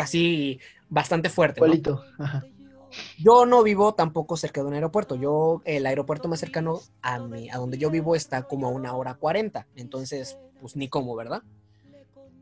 [0.00, 1.60] así bastante fuerte.
[1.60, 2.00] ¿no?
[2.20, 2.44] Ajá.
[3.18, 5.16] Yo no vivo tampoco cerca de un aeropuerto.
[5.16, 8.94] Yo, el aeropuerto más cercano a mí, a donde yo vivo, está como a una
[8.94, 9.66] hora cuarenta.
[9.74, 11.42] Entonces, pues ni cómo, ¿verdad?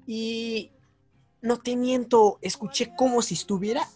[0.06, 0.70] Y
[1.40, 3.88] no te miento, escuché como si estuviera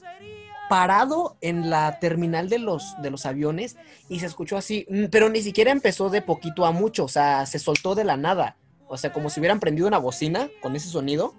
[0.69, 3.77] parado en la terminal de los, de los aviones
[4.09, 7.47] y se escuchó así, mm, pero ni siquiera empezó de poquito a mucho, o sea,
[7.47, 8.57] se soltó de la nada.
[8.89, 11.35] O sea, como si hubieran prendido una bocina con ese sonido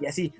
[0.00, 0.32] y así.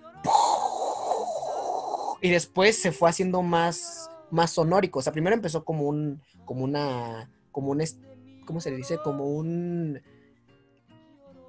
[2.21, 4.99] Y después se fue haciendo más, más sonórico.
[4.99, 7.85] O sea, primero empezó como un, como una, como un,
[8.47, 8.99] ¿cómo se le dice?
[8.99, 10.01] Como un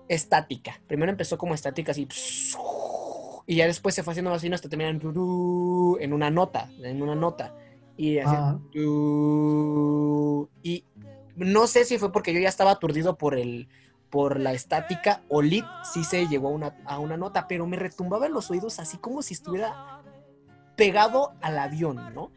[0.07, 0.79] estática.
[0.87, 2.07] Primero empezó como estática así.
[3.47, 6.69] Y ya después se fue haciendo más fino hasta terminar en, turú, en una nota,
[6.81, 7.55] en una nota.
[7.97, 8.35] Y así,
[8.71, 10.49] turú.
[10.63, 10.83] y
[11.35, 13.67] no sé si fue porque yo ya estaba aturdido por el
[14.09, 17.75] por la estática o lit sí se llegó a una, a una nota, pero me
[17.75, 20.01] retumbaba en los oídos así como si estuviera
[20.77, 22.31] pegado al avión, ¿no?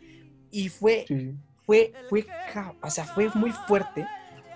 [0.50, 1.34] Y fue, Sí.
[1.64, 2.26] fue, fue,
[2.82, 4.06] o sea, fue muy fuerte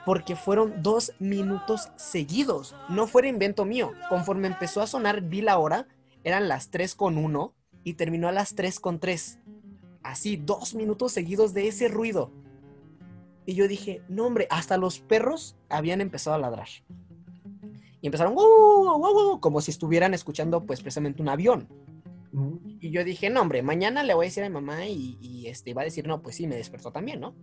[0.05, 2.74] porque fueron dos minutos seguidos.
[2.88, 3.92] No fue invento mío.
[4.09, 5.86] Conforme empezó a sonar, vi la hora,
[6.25, 7.55] eran las 3 con 1
[7.85, 9.39] y terminó a las 3 con 3.
[10.03, 12.31] Así, dos minutos seguidos de ese ruido.
[13.47, 16.68] Y yo dije, no hombre, hasta los perros habían empezado a ladrar.
[18.01, 18.47] Y empezaron, "Guau,
[18.85, 21.68] guau, guau, guau", como si estuvieran escuchando pues precisamente un avión.
[22.81, 25.47] Y yo dije, no, hombre, mañana le voy a decir a mi mamá y, y,
[25.49, 27.35] este, va a decir, no, pues sí, me despertó también, ¿no?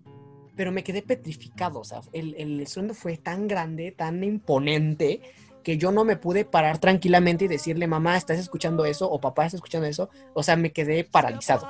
[0.56, 5.22] Pero me quedé petrificado, o sea, el, el estruendo fue tan grande, tan imponente,
[5.64, 9.10] que yo no me pude parar tranquilamente y decirle, mamá, ¿estás escuchando eso?
[9.10, 10.10] O papá, ¿estás escuchando eso?
[10.34, 11.68] O sea, me quedé paralizado.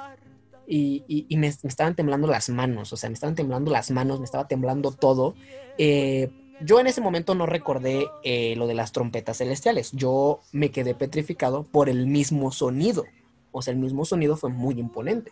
[0.68, 4.26] Y, y- me, estaban temblando las manos, o sea, me estaban temblando las manos, me
[4.26, 5.34] estaba temblando todo.
[5.80, 6.30] Eh,
[6.62, 9.92] yo en ese momento no recordé eh, lo de las trompetas celestiales.
[9.94, 13.06] Yo me quedé petrificado por el mismo sonido.
[13.52, 15.32] O sea, el mismo sonido fue muy imponente.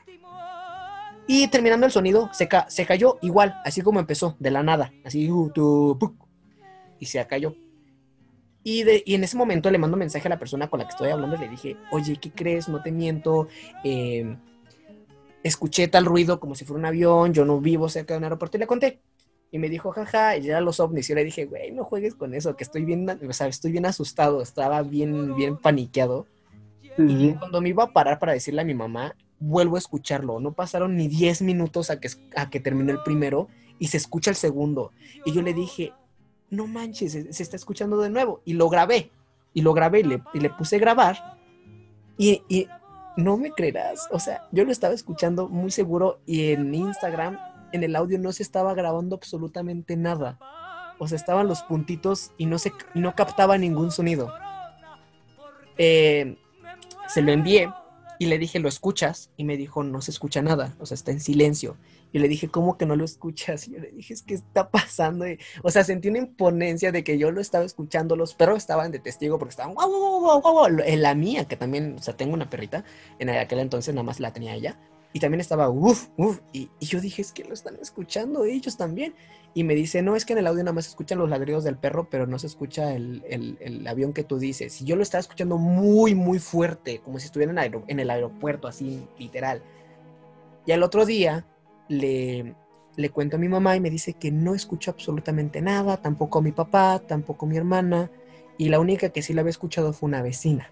[1.27, 4.91] Y terminando el sonido, se, ca- se cayó igual, así como empezó, de la nada.
[5.03, 5.51] Así, uh,
[6.99, 7.53] y se cayó.
[8.63, 10.91] Y, de, y en ese momento le mando mensaje a la persona con la que
[10.91, 12.67] estoy hablando y le dije, oye, ¿qué crees?
[12.67, 13.47] No te miento.
[13.83, 14.35] eh,
[15.43, 18.57] escuché tal ruido como si fuera un avión, yo no vivo cerca de un aeropuerto
[18.57, 18.99] y le conté.
[19.49, 21.07] Y me dijo, jaja, y eran los ovnis.
[21.07, 23.71] Y yo le dije, güey, no juegues con eso, que estoy bien, o sea, estoy
[23.71, 26.27] bien asustado, estaba bien, bien paniqueado.
[26.81, 30.39] Sí, Y cuando me iba a parar para decirle a mi mamá, vuelvo a escucharlo.
[30.41, 33.47] No pasaron ni 10 minutos a que, a que terminó el primero
[33.79, 34.91] y se escucha el segundo.
[35.23, 35.93] Y yo le dije,
[36.49, 38.41] no manches, se, está escuchando de nuevo.
[38.45, 39.11] Y lo grabé.
[39.53, 41.37] Y lo grabé y le, y le puse grabar.
[42.17, 42.67] Y, y
[43.17, 44.07] no me creerás.
[44.11, 47.37] O sea, yo lo estaba escuchando muy seguro y en Instagram,
[47.71, 50.37] en el audio no se estaba grabando absolutamente nada.
[50.99, 54.33] O sea, estaban los puntitos y no, se, no captaba ningún sonido.
[55.77, 56.37] Eh,
[57.07, 57.69] se lo envié
[58.19, 59.31] Y le dije, ¿lo escuchas?
[59.37, 61.77] Y me dijo, no se escucha nada, o sea, está en silencio.
[62.11, 63.67] Y le dije, ¿cómo que no lo escuchas?
[63.67, 65.27] Y yo le dije, es que está pasando.
[65.27, 68.91] Y, o sea, sentí una imponencia de que yo lo estaba escuchando, los perros estaban
[68.91, 72.33] de testigo porque estaban guau, guau, guau, guau, la mía, que también, o sea, tengo
[72.33, 72.83] una perrita,
[73.19, 74.79] en aquel entonces nada más la tenía ella.
[75.13, 76.39] Y también estaba, uff, uff.
[76.53, 79.15] Y, yo dije, es que lo están escuchando ellos también.
[79.53, 81.63] Y me dice, no, es que en el audio nada más se escuchan los ladridos
[81.63, 84.81] del perro, pero no se escucha el, el- avión que tú dices.
[84.81, 88.09] Y yo lo estaba escuchando muy, muy fuerte, como si estuviera en, aero- en el
[88.11, 89.63] aeropuerto, así, literal.
[90.65, 91.45] Y al otro día
[91.87, 92.53] le,
[92.95, 96.41] le cuento a mi mamá y me dice que no escucho absolutamente nada, tampoco a
[96.41, 98.11] mi papá, tampoco a mi hermana.
[98.57, 100.69] Y la única que sí la había escuchado fue una vecina.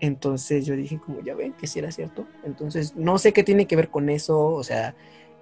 [0.00, 2.26] Entonces yo dije, como ya ven, que sí era cierto.
[2.44, 4.94] Entonces no sé qué tiene que ver con eso, o sea,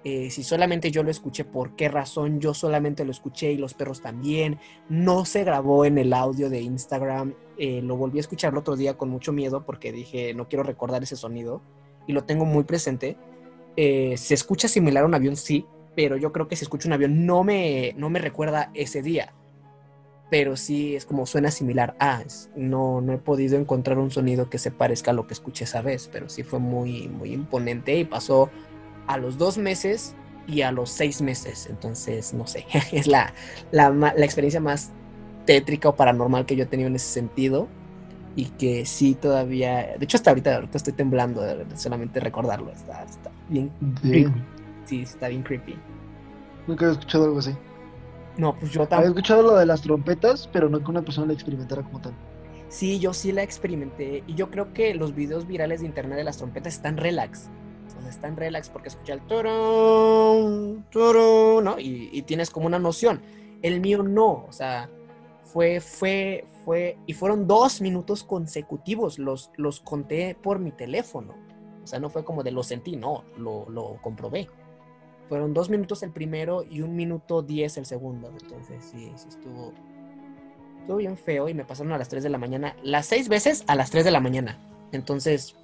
[0.05, 3.73] eh, si solamente yo lo escuché, por qué razón yo solamente lo escuché y los
[3.73, 4.59] perros también.
[4.89, 7.35] No se grabó en el audio de Instagram.
[7.57, 10.63] eh, lo volví a escuchar el otro día con mucho miedo porque dije, no quiero
[10.63, 11.61] recordar ese sonido
[12.07, 13.17] y lo tengo muy presente.
[13.77, 16.93] Eh, se escucha similar a un avión, sí, pero yo creo que si escucho un
[16.93, 19.33] avión no me, no me recuerda ese día.
[20.33, 21.95] Pero sí es como suena similar.
[21.99, 22.23] Ah,
[22.55, 25.83] no, no he podido encontrar un sonido que se parezca a lo que escuché esa
[25.83, 28.49] vez, pero sí fue muy, muy imponente y pasó
[29.05, 30.15] a los dos meses
[30.47, 31.67] y a los seis meses.
[31.69, 33.31] Entonces, no sé, es la,
[33.69, 34.91] la, la experiencia más
[35.45, 37.69] tétrica o paranormal que yo he tenido en ese sentido.
[38.35, 41.43] Y que sí todavía, de hecho hasta ahorita, ahorita estoy temblando
[41.75, 42.71] solamente recordarlo.
[42.71, 43.71] Está, está bien,
[44.01, 44.25] Sí,
[44.85, 45.83] sí, está bien creepy.
[46.65, 47.51] nunca había escuchado algo así.
[48.37, 49.07] No, pues yo Había tampoco.
[49.09, 52.13] escuchado lo de las trompetas, pero no que una persona lo experimentara como tal.
[52.67, 54.23] Sí, yo sí la experimenté.
[54.25, 57.49] Y yo creo que los videos virales de internet de las trompetas están relax.
[57.87, 61.79] O sea, están relax porque escucha el turun, turun, ¿no?
[61.79, 63.21] Y, y tienes como una noción.
[63.61, 64.45] El mío no.
[64.47, 64.89] O sea,
[65.43, 66.97] fue, fue, fue.
[67.05, 69.19] Y fueron dos minutos consecutivos.
[69.19, 71.35] Los, los conté por mi teléfono.
[71.83, 73.23] O sea, no fue como de lo sentí, no.
[73.37, 74.49] Lo, lo comprobé.
[75.29, 78.31] Fueron dos minutos el primero y un minuto diez el segundo.
[78.41, 79.73] Entonces, sí, sí estuvo.
[80.81, 82.75] Estuvo bien feo y me pasaron a las 3 de la mañana.
[82.83, 84.59] Las seis veces a las 3 de la mañana.
[84.91, 85.55] Entonces,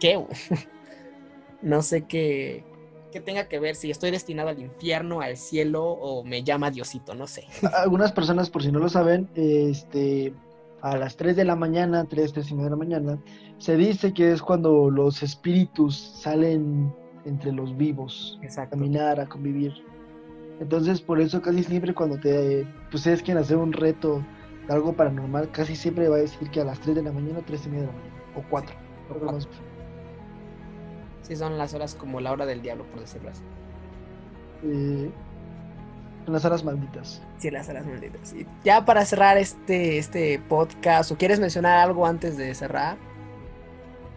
[0.00, 0.24] ¿qué?
[1.62, 2.64] no sé qué,
[3.12, 7.14] qué tenga que ver si estoy destinado al infierno, al cielo o me llama Diosito,
[7.14, 7.44] no sé.
[7.76, 10.32] Algunas personas, por si no lo saben, este,
[10.80, 13.18] a las 3 de la mañana, 3, 3 y media de la mañana,
[13.58, 16.94] se dice que es cuando los espíritus salen
[17.28, 18.76] entre los vivos a Exacto.
[18.76, 19.72] caminar, a convivir.
[20.60, 24.22] Entonces, por eso casi siempre cuando te, pues es que hacer un reto
[24.66, 27.40] de algo paranormal, casi siempre va a decir que a las 3 de la mañana,
[27.46, 28.76] 3 y media de la mañana, o 4.
[31.22, 33.42] Sí, son las horas como la hora del diablo, por decirlo así.
[34.64, 35.10] Eh,
[36.26, 37.22] en las horas malditas.
[37.38, 38.32] Sí, las horas malditas.
[38.34, 42.96] Y ya para cerrar este, este podcast, ¿o quieres mencionar algo antes de cerrar?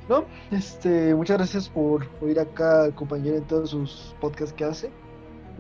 [0.09, 4.91] No, este, muchas gracias por oír acá al compañero en todos sus podcasts que hace.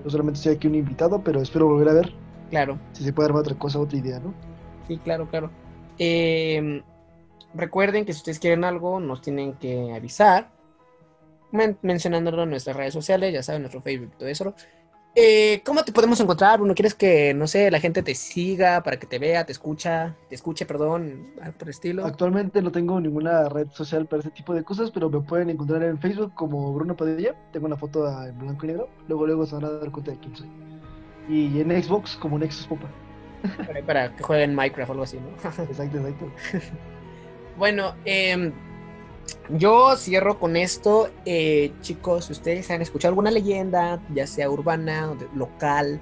[0.03, 2.13] Yo solamente estoy aquí un invitado, pero espero volver a ver
[2.49, 2.77] Claro.
[2.91, 4.33] si se puede armar otra cosa, otra idea, ¿no?
[4.87, 5.49] Sí, claro, claro.
[5.99, 6.81] Eh,
[7.53, 10.49] recuerden que si ustedes quieren algo, nos tienen que avisar,
[11.51, 14.53] men- mencionándolo en nuestras redes sociales, ya saben, nuestro Facebook, todo eso.
[15.13, 16.73] Eh, ¿Cómo te podemos encontrar, Bruno?
[16.73, 20.35] ¿Quieres que, no sé, la gente te siga para que te vea, te escucha, te
[20.35, 22.05] escuche, perdón, por el estilo?
[22.05, 25.83] Actualmente no tengo ninguna red social para ese tipo de cosas, pero me pueden encontrar
[25.83, 27.35] en Facebook como Bruno Padilla.
[27.51, 28.89] Tengo una foto en blanco y negro.
[29.09, 30.49] Luego, luego se van a dar cuenta de quién soy.
[31.27, 32.87] Y en Xbox como Nexus Popa.
[33.65, 35.29] Por ahí Para que jueguen Minecraft o algo así, ¿no?
[35.29, 36.31] Exacto, exacto.
[37.57, 38.53] Bueno, em,
[39.49, 41.09] yo cierro con esto.
[41.25, 46.01] Eh, chicos, si ustedes han escuchado alguna leyenda, ya sea urbana, local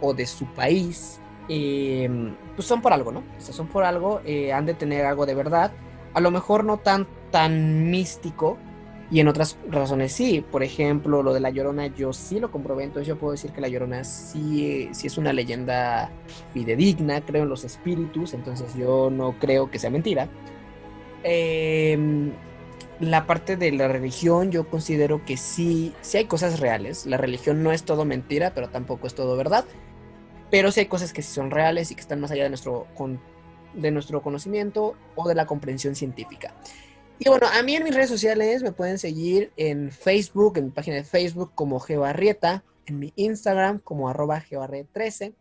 [0.00, 3.20] o de su país, em, pues son por algo, ¿no?
[3.20, 5.72] O sea, son por algo, eh, han de tener algo de verdad.
[6.14, 8.58] A lo mejor no tan, tan místico.
[9.08, 10.44] Y en otras razones sí.
[10.50, 12.84] Por ejemplo, lo de la Llorona yo sí lo comprobé.
[12.84, 16.10] Entonces yo puedo decir que la Llorona sí, sí es una leyenda
[16.52, 17.20] fidedigna.
[17.20, 18.34] Creo en los espíritus.
[18.34, 20.28] Entonces yo no creo que sea mentira.
[21.22, 22.32] Em,
[23.00, 27.06] la parte de la religión, yo considero que sí, sí hay cosas reales.
[27.06, 29.64] La religión no es todo mentira, pero tampoco es todo verdad.
[30.50, 32.86] Pero sí hay cosas que sí son reales y que están más allá de nuestro,
[32.94, 33.20] con-
[33.74, 36.54] de nuestro conocimiento o de la comprensión científica.
[37.18, 40.70] Y bueno, a mí en mis redes sociales me pueden seguir en Facebook, en mi
[40.70, 45.34] página de Facebook como Geobarrieta, en mi Instagram como arroba geobarret13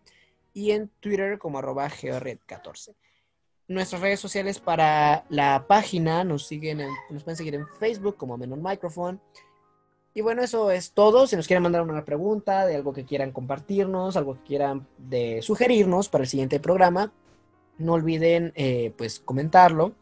[0.53, 2.95] y en Twitter como arroba geobarret14
[3.68, 8.38] nuestras redes sociales para la página nos siguen en- nos pueden seguir en Facebook como
[8.38, 9.20] Menon Microphone.
[10.13, 11.28] Y bueno, eso es todo.
[11.28, 15.41] Si nos quieren mandar una pregunta de algo que quieran compartirnos, algo que quieran de
[15.41, 17.11] sugerirnos para el siguiente programa,
[17.78, 19.93] no olviden eh, pues comentarlo.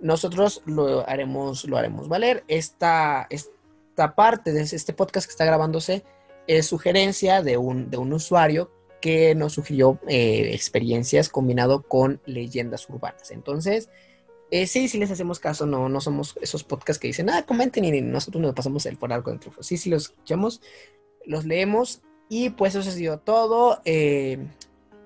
[0.00, 2.44] nosotros lo haremos, lo haremos valer.
[2.46, 6.04] Esta, esta parte de este podcast que está grabándose
[6.46, 8.70] es sugerencia de un, de un usuario
[9.00, 13.30] que nos sugirió eh, experiencias combinado con leyendas urbanas.
[13.30, 13.88] Entonces,
[14.50, 17.84] eh, sí, sí les hacemos caso, no, no somos esos podcasts que dicen, ah, comenten
[17.84, 19.52] y nosotros nos pasamos el por algo dentro.
[19.60, 20.62] Sí, sí los escuchamos,
[21.26, 23.80] los leemos y pues eso ha sido todo.
[23.84, 24.38] Eh,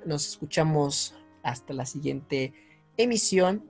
[0.04, 2.52] nos escuchamos hasta la siguiente
[2.96, 3.68] emisión.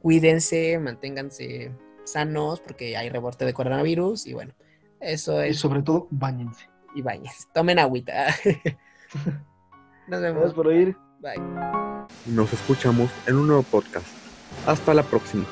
[0.00, 1.70] Cuídense, manténganse
[2.04, 4.54] sanos porque hay reporte de coronavirus y bueno,
[5.00, 5.56] eso es.
[5.56, 6.68] Y sobre todo, bañense.
[6.94, 7.46] Y bañense.
[7.54, 8.34] Tomen agüita.
[10.06, 10.40] Nos vemos.
[10.40, 10.96] Gracias por oír.
[11.20, 11.40] Bye.
[12.26, 14.06] Nos escuchamos en un nuevo podcast.
[14.66, 15.44] Hasta la próxima.